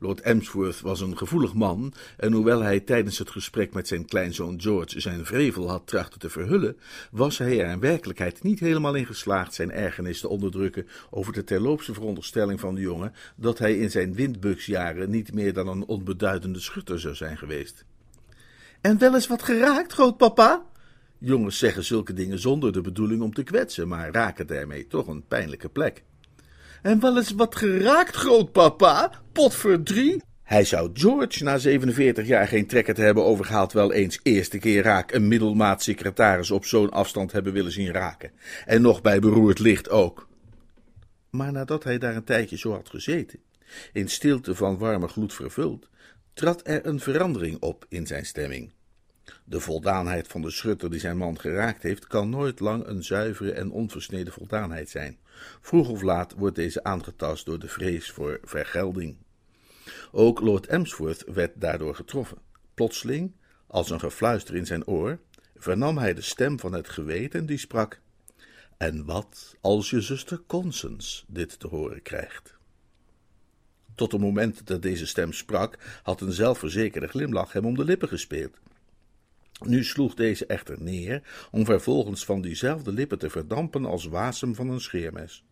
Lord 0.01 0.21
Emsworth 0.21 0.81
was 0.81 1.01
een 1.01 1.17
gevoelig 1.17 1.53
man, 1.53 1.93
en 2.17 2.33
hoewel 2.33 2.61
hij 2.61 2.79
tijdens 2.79 3.17
het 3.17 3.29
gesprek 3.29 3.73
met 3.73 3.87
zijn 3.87 4.05
kleinzoon 4.05 4.61
George 4.61 4.99
zijn 4.99 5.25
vrevel 5.25 5.69
had 5.69 5.87
trachten 5.87 6.19
te 6.19 6.29
verhullen, 6.29 6.77
was 7.11 7.37
hij 7.37 7.59
er 7.59 7.71
in 7.71 7.79
werkelijkheid 7.79 8.43
niet 8.43 8.59
helemaal 8.59 8.95
in 8.95 9.05
geslaagd 9.05 9.53
zijn 9.53 9.71
ergernis 9.71 10.19
te 10.19 10.27
onderdrukken 10.27 10.87
over 11.09 11.33
de 11.33 11.43
terloopse 11.43 11.93
veronderstelling 11.93 12.59
van 12.59 12.75
de 12.75 12.81
jongen 12.81 13.13
dat 13.35 13.59
hij 13.59 13.77
in 13.77 13.91
zijn 13.91 14.13
windbuksjaren 14.13 15.09
niet 15.09 15.33
meer 15.33 15.53
dan 15.53 15.67
een 15.67 15.85
onbeduidende 15.85 16.59
schutter 16.59 16.99
zou 16.99 17.15
zijn 17.15 17.37
geweest. 17.37 17.85
En 18.81 18.97
wel 18.97 19.13
eens 19.13 19.27
wat 19.27 19.43
geraakt, 19.43 19.93
grootpapa? 19.93 20.65
Jongens 21.17 21.57
zeggen 21.57 21.83
zulke 21.83 22.13
dingen 22.13 22.39
zonder 22.39 22.71
de 22.71 22.81
bedoeling 22.81 23.21
om 23.21 23.33
te 23.33 23.43
kwetsen, 23.43 23.87
maar 23.87 24.11
raken 24.11 24.47
daarmee 24.47 24.87
toch 24.87 25.07
een 25.07 25.23
pijnlijke 25.27 25.69
plek. 25.69 26.03
En 26.81 26.99
wel 26.99 27.17
eens 27.17 27.31
wat 27.31 27.55
geraakt, 27.55 28.15
grootpapa? 28.15 29.11
Potverdrie? 29.31 30.21
Hij 30.43 30.65
zou 30.65 30.89
George 30.93 31.43
na 31.43 31.57
47 31.57 32.27
jaar 32.27 32.47
geen 32.47 32.67
trekker 32.67 32.93
te 32.93 33.01
hebben 33.01 33.23
overgehaald 33.23 33.73
wel 33.73 33.93
eens 33.93 34.19
eerste 34.23 34.57
keer 34.57 34.83
raak 34.83 35.11
een 35.11 35.27
middelmaat 35.27 35.83
secretaris 35.83 36.51
op 36.51 36.65
zo'n 36.65 36.89
afstand 36.89 37.31
hebben 37.31 37.53
willen 37.53 37.71
zien 37.71 37.91
raken. 37.91 38.31
En 38.65 38.81
nog 38.81 39.01
bij 39.01 39.19
beroerd 39.19 39.59
licht 39.59 39.89
ook. 39.89 40.27
Maar 41.29 41.51
nadat 41.51 41.83
hij 41.83 41.97
daar 41.97 42.15
een 42.15 42.23
tijdje 42.23 42.57
zo 42.57 42.71
had 42.71 42.89
gezeten, 42.89 43.39
in 43.93 44.07
stilte 44.07 44.55
van 44.55 44.77
warme 44.77 45.07
gloed 45.07 45.33
vervuld, 45.33 45.89
trad 46.33 46.67
er 46.67 46.85
een 46.85 46.99
verandering 46.99 47.59
op 47.59 47.85
in 47.89 48.07
zijn 48.07 48.25
stemming. 48.25 48.71
De 49.43 49.59
voldaanheid 49.59 50.27
van 50.27 50.41
de 50.41 50.51
schutter 50.51 50.91
die 50.91 50.99
zijn 50.99 51.17
man 51.17 51.39
geraakt 51.39 51.83
heeft, 51.83 52.07
kan 52.07 52.29
nooit 52.29 52.59
lang 52.59 52.87
een 52.87 53.03
zuivere 53.03 53.51
en 53.51 53.71
onversneden 53.71 54.33
voldaanheid 54.33 54.89
zijn. 54.89 55.17
Vroeg 55.61 55.89
of 55.89 56.01
laat 56.01 56.33
wordt 56.37 56.55
deze 56.55 56.83
aangetast 56.83 57.45
door 57.45 57.59
de 57.59 57.67
vrees 57.67 58.11
voor 58.11 58.39
vergelding. 58.43 59.17
Ook 60.11 60.39
Lord 60.39 60.67
Emsworth 60.67 61.23
werd 61.33 61.61
daardoor 61.61 61.95
getroffen. 61.95 62.37
Plotseling, 62.73 63.31
als 63.67 63.89
een 63.89 63.99
gefluister 63.99 64.55
in 64.55 64.65
zijn 64.65 64.87
oor, 64.87 65.19
vernam 65.55 65.97
hij 65.97 66.13
de 66.13 66.21
stem 66.21 66.59
van 66.59 66.73
het 66.73 66.89
geweten 66.89 67.45
die 67.45 67.57
sprak: 67.57 67.99
En 68.77 69.05
wat 69.05 69.55
als 69.61 69.89
je 69.89 70.01
zuster 70.01 70.41
Constance 70.47 71.23
dit 71.27 71.59
te 71.59 71.67
horen 71.67 72.01
krijgt? 72.01 72.57
Tot 73.95 74.11
het 74.11 74.21
moment 74.21 74.67
dat 74.67 74.81
deze 74.81 75.05
stem 75.05 75.33
sprak, 75.33 75.77
had 76.03 76.21
een 76.21 76.31
zelfverzekerde 76.31 77.07
glimlach 77.07 77.51
hem 77.51 77.65
om 77.65 77.75
de 77.75 77.83
lippen 77.83 78.07
gespeeld. 78.07 78.57
Nu 79.59 79.83
sloeg 79.83 80.13
deze 80.13 80.45
echter 80.45 80.81
neer, 80.81 81.47
om 81.51 81.65
vervolgens 81.65 82.25
van 82.25 82.41
diezelfde 82.41 82.91
lippen 82.91 83.19
te 83.19 83.29
verdampen 83.29 83.85
als 83.85 84.05
wasem 84.05 84.55
van 84.55 84.69
een 84.69 84.81
scheermes. 84.81 85.43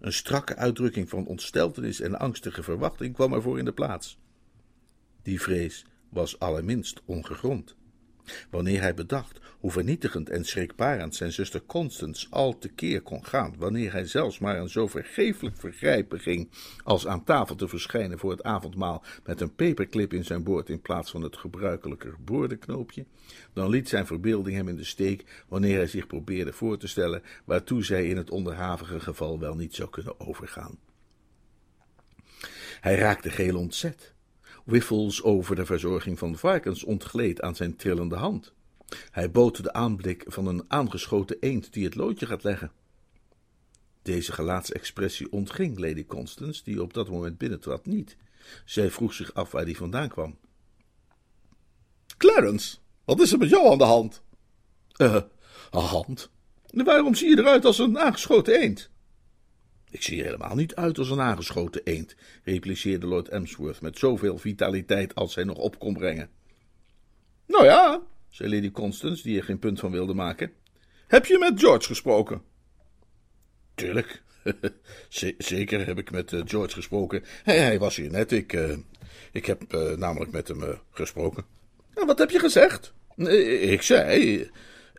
Een 0.00 0.12
strakke 0.12 0.56
uitdrukking 0.56 1.08
van 1.08 1.26
ontsteltenis 1.26 2.00
en 2.00 2.18
angstige 2.18 2.62
verwachting 2.62 3.14
kwam 3.14 3.32
ervoor 3.32 3.58
in 3.58 3.64
de 3.64 3.72
plaats. 3.72 4.18
Die 5.22 5.40
vrees 5.40 5.84
was 6.08 6.38
allerminst 6.38 7.02
ongegrond. 7.04 7.76
Wanneer 8.50 8.80
hij 8.80 8.94
bedacht 8.94 9.40
hoe 9.58 9.70
vernietigend 9.70 10.30
en 10.30 10.44
schrikbarend 10.44 11.14
zijn 11.14 11.32
zuster 11.32 11.62
Constance 11.66 12.26
al 12.30 12.58
te 12.58 12.68
keer 12.68 13.00
kon 13.00 13.24
gaan, 13.24 13.54
wanneer 13.58 13.92
hij 13.92 14.06
zelfs 14.06 14.38
maar 14.38 14.58
een 14.58 14.68
zo 14.68 14.86
vergeeflijk 14.86 15.56
vergrijpen 15.56 16.20
ging 16.20 16.50
als 16.84 17.06
aan 17.06 17.24
tafel 17.24 17.54
te 17.54 17.68
verschijnen 17.68 18.18
voor 18.18 18.30
het 18.30 18.42
avondmaal 18.42 19.04
met 19.24 19.40
een 19.40 19.54
peperklip 19.54 20.12
in 20.12 20.24
zijn 20.24 20.42
boord 20.42 20.68
in 20.68 20.80
plaats 20.80 21.10
van 21.10 21.22
het 21.22 21.36
gebruikelijke 21.36 22.14
boordenknoopje, 22.24 23.06
dan 23.52 23.68
liet 23.68 23.88
zijn 23.88 24.06
verbeelding 24.06 24.56
hem 24.56 24.68
in 24.68 24.76
de 24.76 24.84
steek 24.84 25.44
wanneer 25.48 25.76
hij 25.76 25.86
zich 25.86 26.06
probeerde 26.06 26.52
voor 26.52 26.78
te 26.78 26.88
stellen 26.88 27.22
waartoe 27.44 27.84
zij 27.84 28.08
in 28.08 28.16
het 28.16 28.30
onderhavige 28.30 29.00
geval 29.00 29.38
wel 29.38 29.54
niet 29.54 29.74
zou 29.74 29.90
kunnen 29.90 30.20
overgaan. 30.20 30.78
Hij 32.80 32.94
raakte 32.94 33.30
geel 33.30 33.58
ontzet. 33.58 34.14
Wiffles 34.64 35.22
over 35.22 35.56
de 35.56 35.66
verzorging 35.66 36.18
van 36.18 36.36
varkens 36.36 36.84
ontgleed 36.84 37.40
aan 37.40 37.56
zijn 37.56 37.76
trillende 37.76 38.16
hand. 38.16 38.52
Hij 39.10 39.30
bood 39.30 39.62
de 39.62 39.72
aanblik 39.72 40.24
van 40.26 40.46
een 40.46 40.64
aangeschoten 40.68 41.36
eend 41.40 41.72
die 41.72 41.84
het 41.84 41.94
loodje 41.94 42.26
gaat 42.26 42.44
leggen. 42.44 42.72
Deze 44.02 44.32
gelaatsexpressie 44.32 45.32
ontging 45.32 45.78
Lady 45.78 46.06
Constance, 46.06 46.64
die 46.64 46.82
op 46.82 46.94
dat 46.94 47.08
moment 47.08 47.38
binnentrad, 47.38 47.86
niet. 47.86 48.16
Zij 48.64 48.90
vroeg 48.90 49.14
zich 49.14 49.34
af 49.34 49.50
waar 49.50 49.64
die 49.64 49.76
vandaan 49.76 50.08
kwam. 50.08 50.38
Clarence, 52.16 52.76
wat 53.04 53.20
is 53.20 53.32
er 53.32 53.38
met 53.38 53.48
jou 53.48 53.70
aan 53.70 53.78
de 53.78 53.84
hand? 53.84 54.22
Eh, 54.92 55.14
uh, 55.14 55.22
een 55.70 55.80
hand? 55.80 56.30
Waarom 56.70 57.14
zie 57.14 57.28
je 57.28 57.38
eruit 57.38 57.64
als 57.64 57.78
een 57.78 57.98
aangeschoten 57.98 58.60
eend? 58.60 58.90
Ik 59.92 60.02
zie 60.02 60.18
er 60.18 60.24
helemaal 60.24 60.54
niet 60.54 60.74
uit 60.74 60.98
als 60.98 61.10
een 61.10 61.20
aangeschoten 61.20 61.80
eend, 61.84 62.14
repliceerde 62.44 63.06
Lord 63.06 63.28
Emsworth 63.28 63.80
met 63.80 63.98
zoveel 63.98 64.38
vitaliteit 64.38 65.14
als 65.14 65.34
hij 65.34 65.44
nog 65.44 65.56
op 65.56 65.78
kon 65.78 65.94
brengen. 65.94 66.30
Nou 67.46 67.64
ja, 67.64 68.02
zei 68.28 68.54
Lady 68.54 68.70
Constance, 68.70 69.22
die 69.22 69.38
er 69.38 69.44
geen 69.44 69.58
punt 69.58 69.80
van 69.80 69.90
wilde 69.90 70.14
maken. 70.14 70.52
Heb 71.06 71.26
je 71.26 71.38
met 71.38 71.60
George 71.60 71.86
gesproken? 71.86 72.42
Tuurlijk. 73.74 74.22
Zeker 75.38 75.86
heb 75.86 75.98
ik 75.98 76.10
met 76.10 76.32
uh, 76.32 76.40
George 76.44 76.74
gesproken. 76.74 77.24
Hij, 77.42 77.78
was 77.78 77.96
hier 77.96 78.10
net. 78.10 78.32
Ik, 78.32 78.52
uh, 78.52 78.76
ik 79.32 79.46
heb 79.46 79.74
uh, 79.74 79.96
namelijk 79.96 80.30
met 80.30 80.48
hem 80.48 80.78
gesproken. 80.90 81.44
En 81.94 82.06
wat 82.06 82.18
heb 82.18 82.30
je 82.30 82.38
gezegd? 82.38 82.92
Ik 83.16 83.82
zei. 83.82 84.50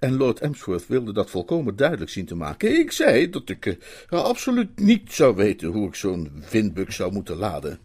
En 0.03 0.17
Lord 0.17 0.39
Emsworth 0.39 0.87
wilde 0.87 1.13
dat 1.13 1.29
volkomen 1.29 1.75
duidelijk 1.75 2.11
zien 2.11 2.25
te 2.25 2.35
maken. 2.35 2.79
Ik 2.79 2.91
zei 2.91 3.29
dat 3.29 3.49
ik 3.49 3.77
absoluut 4.09 4.79
niet 4.79 5.13
zou 5.13 5.35
weten 5.35 5.67
hoe 5.67 5.87
ik 5.87 5.95
zo'n 5.95 6.43
windbuk 6.51 6.91
zou 6.91 7.11
moeten 7.11 7.35
laden. 7.35 7.79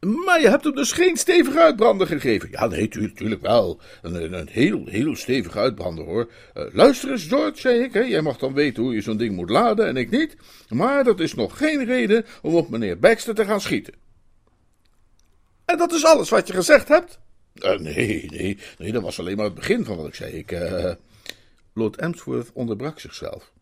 Maar 0.00 0.40
je 0.40 0.48
hebt 0.48 0.64
hem 0.64 0.74
dus 0.74 0.92
geen 0.92 1.16
stevige 1.16 1.58
uitbrander 1.58 2.06
gegeven? 2.06 2.48
Ja, 2.50 2.66
nee, 2.66 2.88
tuurlijk, 2.88 3.16
tuurlijk 3.16 3.40
wel. 3.40 3.80
Een, 4.02 4.32
een, 4.32 4.48
heel, 4.50 4.86
heel 4.86 5.16
stevige 5.16 5.58
uitbrander, 5.58 6.04
hoor. 6.04 6.30
Uh, 6.54 6.64
luister 6.72 7.10
eens, 7.10 7.24
George, 7.24 7.60
zei 7.60 7.82
ik. 7.82 7.92
Hè. 7.92 8.00
Jij 8.00 8.22
mag 8.22 8.38
dan 8.38 8.54
weten 8.54 8.82
hoe 8.82 8.94
je 8.94 9.00
zo'n 9.00 9.16
ding 9.16 9.36
moet 9.36 9.50
laden 9.50 9.86
en 9.86 9.96
ik 9.96 10.10
niet. 10.10 10.36
Maar 10.68 11.04
dat 11.04 11.20
is 11.20 11.34
nog 11.34 11.58
geen 11.58 11.84
reden 11.84 12.24
om 12.42 12.54
op 12.54 12.70
meneer 12.70 12.98
Baxter 12.98 13.34
te 13.34 13.44
gaan 13.44 13.60
schieten. 13.60 13.94
En 15.64 15.78
dat 15.78 15.92
is 15.92 16.04
alles 16.04 16.28
wat 16.28 16.46
je 16.46 16.52
gezegd 16.52 16.88
hebt? 16.88 17.18
Uh, 17.64 17.78
nee, 17.78 18.26
nee, 18.30 18.58
nee, 18.78 18.92
dat 18.92 19.02
was 19.02 19.18
alleen 19.18 19.36
maar 19.36 19.44
het 19.44 19.54
begin 19.54 19.84
van 19.84 19.96
wat 19.96 20.06
ik 20.06 20.14
zei. 20.14 20.32
Ik, 20.32 20.52
uh... 20.52 20.92
Lord 21.76 21.96
Emsworth 21.96 22.50
onderbrak 22.52 23.00
zichzelf. 23.00 23.52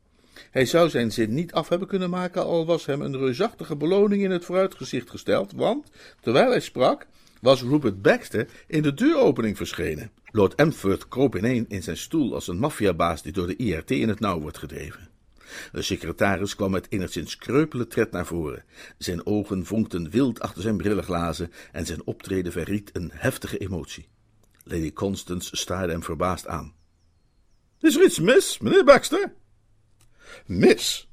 Hij 0.51 0.65
zou 0.65 0.89
zijn 0.89 1.13
zin 1.13 1.35
niet 1.35 1.53
af 1.53 1.69
hebben 1.69 1.89
kunnen 1.89 2.11
maken, 2.11 2.45
al 2.45 2.67
was 2.67 2.87
hem 2.87 3.01
een 3.01 3.19
reusachtige 3.19 3.77
beloning 3.77 4.23
in 4.23 4.31
het 4.31 4.45
vooruitgezicht 4.45 5.11
gesteld, 5.11 5.53
want, 5.53 5.91
terwijl 6.21 6.51
hij 6.51 6.61
sprak, 6.61 7.07
was 7.41 7.63
Rupert 7.63 8.03
Baxter 8.03 8.49
in 8.67 8.83
de 8.83 8.95
deuropening 8.95 9.57
verschenen. 9.57 10.11
Lord 10.31 10.55
Emsworth 10.55 11.09
kroop 11.09 11.37
ineen 11.37 11.65
in 11.69 11.83
zijn 11.83 11.97
stoel 11.97 12.35
als 12.35 12.49
een 12.49 12.59
maffiabaas 12.59 13.23
die 13.23 13.33
door 13.33 13.47
de 13.47 13.57
IRT 13.57 13.91
in 13.91 14.09
het 14.09 14.21
nauw 14.21 14.41
wordt 14.41 14.59
gedreven. 14.59 15.09
De 15.73 15.83
secretaris 15.83 16.57
kwam 16.57 16.71
met 16.71 16.87
enigszins 16.89 17.37
kreupele 17.37 17.87
tred 17.87 18.11
naar 18.11 18.27
voren. 18.27 18.65
Zijn 18.99 19.27
ogen 19.27 19.67
vonkten 19.67 20.11
wild 20.11 20.41
achter 20.41 20.63
zijn 20.63 20.77
brillenglazen 20.77 21.53
en 21.73 21.87
zijn 21.87 22.07
optreden 22.07 22.53
verriet 22.53 22.91
een 22.93 23.11
heftige 23.15 23.59
emotie. 23.59 24.09
Lady 24.65 24.93
Constance 24.93 25.57
staarde 25.57 25.93
hem 25.93 26.03
verbaasd 26.03 26.47
aan. 26.47 26.75
Is 27.81 27.97
er 27.97 28.05
iets 28.05 28.19
mis, 28.19 28.59
meneer 28.59 28.85
Baxter? 28.85 29.33
Mis! 30.47 31.09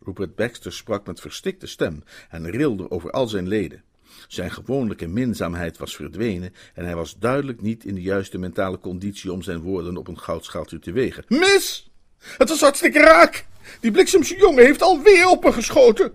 Rupert 0.00 0.34
Baxter 0.34 0.72
sprak 0.72 1.06
met 1.06 1.20
verstikte 1.20 1.66
stem 1.66 2.02
en 2.28 2.50
rilde 2.50 2.90
over 2.90 3.10
al 3.10 3.28
zijn 3.28 3.48
leden. 3.48 3.84
Zijn 4.28 4.50
gewoonlijke 4.50 5.06
minzaamheid 5.06 5.78
was 5.78 5.96
verdwenen 5.96 6.54
en 6.74 6.84
hij 6.84 6.94
was 6.94 7.18
duidelijk 7.18 7.60
niet 7.60 7.84
in 7.84 7.94
de 7.94 8.02
juiste 8.02 8.38
mentale 8.38 8.78
conditie 8.78 9.32
om 9.32 9.42
zijn 9.42 9.60
woorden 9.60 9.96
op 9.96 10.08
een 10.08 10.18
goudschaaltje 10.18 10.78
te 10.78 10.92
wegen. 10.92 11.24
Mis! 11.28 11.90
Het 12.18 12.48
was 12.48 12.60
hartstikke 12.60 13.00
raak! 13.00 13.46
Die 13.80 13.90
bliksemse 13.90 14.36
jongen 14.36 14.64
heeft 14.64 14.82
alweer 14.82 15.28
op 15.28 15.44
me 15.44 15.52
geschoten! 15.52 16.12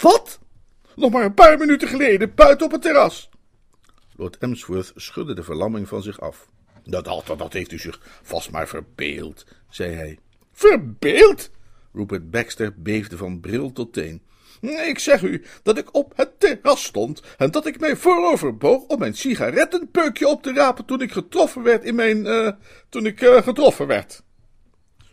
Wat? 0.00 0.38
Nog 0.94 1.10
maar 1.10 1.24
een 1.24 1.34
paar 1.34 1.58
minuten 1.58 1.88
geleden, 1.88 2.34
buiten 2.34 2.66
op 2.66 2.72
het 2.72 2.82
terras. 2.82 3.28
Lord 4.16 4.38
Emsworth 4.38 4.92
schudde 4.96 5.34
de 5.34 5.42
verlamming 5.42 5.88
van 5.88 6.02
zich 6.02 6.20
af. 6.20 6.48
Dat, 6.84 7.04
dat, 7.04 7.38
dat 7.38 7.52
heeft 7.52 7.72
u 7.72 7.78
zich 7.78 8.00
vast 8.22 8.50
maar 8.50 8.68
verbeeld, 8.68 9.46
zei 9.68 9.94
hij. 9.94 10.18
Verbeeld? 10.52 11.50
Rupert 11.92 12.30
Baxter 12.30 12.74
beefde 12.76 13.16
van 13.16 13.40
bril 13.40 13.72
tot 13.72 13.92
teen. 13.92 14.22
Ik 14.60 14.98
zeg 14.98 15.22
u 15.22 15.44
dat 15.62 15.78
ik 15.78 15.94
op 15.94 16.12
het 16.16 16.40
terras 16.40 16.84
stond 16.84 17.22
en 17.36 17.50
dat 17.50 17.66
ik 17.66 17.80
mij 17.80 17.96
vooroverboog 17.96 18.82
om 18.82 18.98
mijn 18.98 19.14
sigarettenpeukje 19.14 20.28
op 20.28 20.42
te 20.42 20.52
rapen 20.52 20.84
toen 20.84 21.00
ik 21.00 21.12
getroffen 21.12 21.62
werd 21.62 21.84
in 21.84 21.94
mijn. 21.94 22.26
Uh, 22.26 22.50
toen 22.88 23.06
ik 23.06 23.20
uh, 23.20 23.42
getroffen 23.42 23.86
werd. 23.86 24.22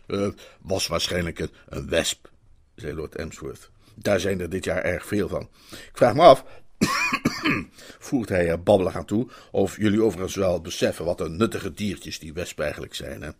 Uh, 0.08 0.28
was 0.60 0.86
waarschijnlijk 0.86 1.38
een, 1.38 1.50
een 1.68 1.88
wesp, 1.88 2.30
zei 2.74 2.94
Lord 2.94 3.14
Emsworth. 3.14 3.70
Daar 3.94 4.20
zijn 4.20 4.40
er 4.40 4.50
dit 4.50 4.64
jaar 4.64 4.82
erg 4.82 5.06
veel 5.06 5.28
van. 5.28 5.48
Ik 5.70 5.90
vraag 5.92 6.14
me 6.14 6.22
af, 6.22 6.44
voert 8.08 8.28
hij 8.28 8.48
er 8.48 8.62
babbelig 8.62 8.96
aan 8.96 9.04
toe, 9.04 9.28
of 9.50 9.76
jullie 9.76 10.02
overigens 10.02 10.34
wel 10.34 10.60
beseffen 10.60 11.04
wat 11.04 11.20
een 11.20 11.36
nuttige 11.36 11.74
diertjes 11.74 12.18
die 12.18 12.32
wespen 12.32 12.64
eigenlijk 12.64 12.94
zijn. 12.94 13.22
Hè? 13.22 13.30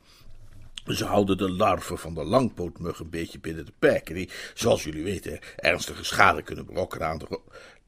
Ze 0.95 1.05
houden 1.05 1.39
de 1.39 1.51
larven 1.51 1.99
van 1.99 2.15
de 2.15 2.25
langpootmug 2.25 2.99
een 2.99 3.11
beetje 3.11 3.39
binnen 3.39 3.67
de 3.67 3.73
perken, 3.79 4.15
die, 4.15 4.31
zoals 4.55 4.85
jullie 4.85 5.05
weten, 5.05 5.39
ernstige 5.57 6.05
schade 6.05 6.43
kunnen 6.43 6.67
berokkenen 6.67 7.07
aan 7.07 7.19
de. 7.19 7.41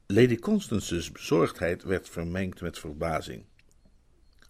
Lady 0.07 0.35
Constance's 0.35 1.11
bezorgdheid 1.11 1.83
werd 1.83 2.09
vermengd 2.09 2.61
met 2.61 2.79
verbazing. 2.79 3.43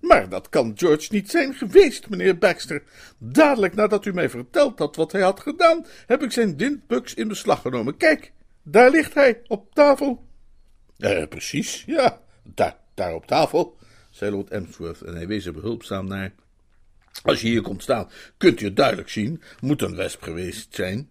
Maar 0.02 0.30
dat 0.30 0.50
kan 0.50 0.74
George 0.76 1.08
niet 1.12 1.30
zijn 1.30 1.54
geweest, 1.54 2.10
meneer 2.10 2.38
Baxter. 2.38 2.84
Dadelijk 3.18 3.76
nadat 3.76 4.06
u 4.06 4.14
mij 4.14 4.30
verteld 4.30 4.80
had 4.80 4.96
wat 4.96 5.12
hij 5.12 5.22
had 5.22 5.40
gedaan, 5.40 5.86
heb 6.06 6.24
ik 6.24 6.32
zijn 6.32 6.58
windbuks 6.58 7.14
in 7.14 7.28
beslag 7.28 7.62
genomen. 7.62 7.98
Kijk, 7.98 8.32
daar 8.64 8.90
ligt 8.90 9.14
hij, 9.14 9.42
op 9.48 9.74
tafel. 9.74 10.26
Uh, 10.98 11.28
precies, 11.28 11.84
ja, 11.86 12.22
daar, 12.44 12.78
daar 12.94 13.14
op 13.14 13.26
tafel, 13.26 13.78
zei 14.10 14.32
Lord 14.32 14.50
Emsworth 14.50 15.02
en 15.02 15.16
hij 15.16 15.28
wees 15.28 15.46
er 15.46 15.54
behulpzaam 15.54 16.08
naar. 16.08 16.34
Als 17.24 17.42
je 17.42 17.48
hier 17.48 17.62
komt 17.62 17.84
staan, 17.84 18.10
kunt 18.38 18.62
u 18.62 18.66
het 18.66 18.76
duidelijk 18.76 19.10
zien. 19.10 19.42
Moet 19.60 19.82
een 19.82 19.96
wesp 19.96 20.22
geweest 20.22 20.76
zijn. 20.76 21.10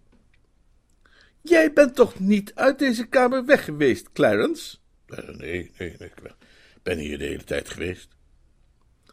Jij 1.41 1.73
bent 1.73 1.95
toch 1.95 2.19
niet 2.19 2.51
uit 2.55 2.79
deze 2.79 3.05
kamer 3.05 3.45
weg 3.45 3.65
geweest, 3.65 4.11
Clarence? 4.11 4.77
Uh, 5.07 5.17
nee, 5.17 5.71
nee, 5.77 5.95
nee, 5.99 6.09
ik 6.09 6.33
ben 6.83 6.97
hier 6.97 7.17
de 7.17 7.25
hele 7.25 7.43
tijd 7.43 7.69
geweest. 7.69 8.07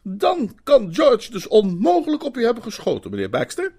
Dan 0.03 0.57
kan 0.63 0.93
George 0.93 1.31
dus 1.31 1.47
onmogelijk 1.47 2.23
op 2.23 2.37
u 2.37 2.43
hebben 2.43 2.63
geschoten, 2.63 3.11
meneer 3.11 3.29
Baxter. 3.29 3.71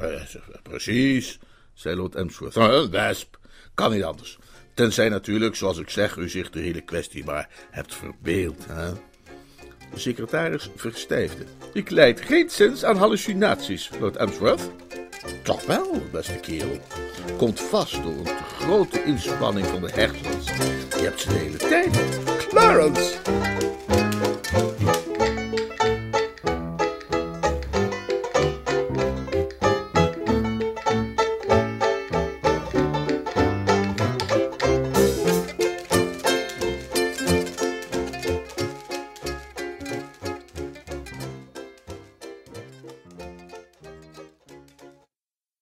Uh, 0.00 0.22
precies, 0.62 1.38
zei 1.74 1.96
Lord 1.96 2.14
Emsworth. 2.14 2.56
Een 2.56 2.90
wesp, 2.90 3.38
kan 3.74 3.92
niet 3.92 4.04
anders. 4.04 4.38
Tenzij 4.74 5.08
natuurlijk, 5.08 5.56
zoals 5.56 5.78
ik 5.78 5.90
zeg, 5.90 6.16
u 6.16 6.28
zich 6.28 6.50
de 6.50 6.60
hele 6.60 6.80
kwestie 6.80 7.24
maar 7.24 7.48
hebt 7.70 7.94
verbeeld. 7.94 8.66
Hè? 8.68 8.92
De 9.92 9.98
secretaris 9.98 10.70
verstijfde. 10.76 11.44
Ik 11.72 11.90
leid 11.90 12.20
geen 12.20 12.50
sens 12.50 12.84
aan 12.84 12.96
hallucinaties, 12.96 13.90
Lord 14.00 14.16
Emsworth. 14.16 14.70
Toch 15.42 15.66
wel, 15.66 16.02
beste 16.12 16.36
kerel. 16.36 16.80
Komt 17.36 17.60
vast 17.60 18.02
door 18.02 18.12
een 18.12 18.24
te 18.24 18.44
grote 18.58 19.04
inspanning 19.04 19.66
van 19.66 19.80
de 19.80 19.90
hersens. 19.92 20.46
Je 20.88 21.02
hebt 21.02 21.20
ze 21.20 21.28
de 21.28 21.34
hele 21.34 21.56
tijd. 21.56 21.98
Clarence! 22.48 23.16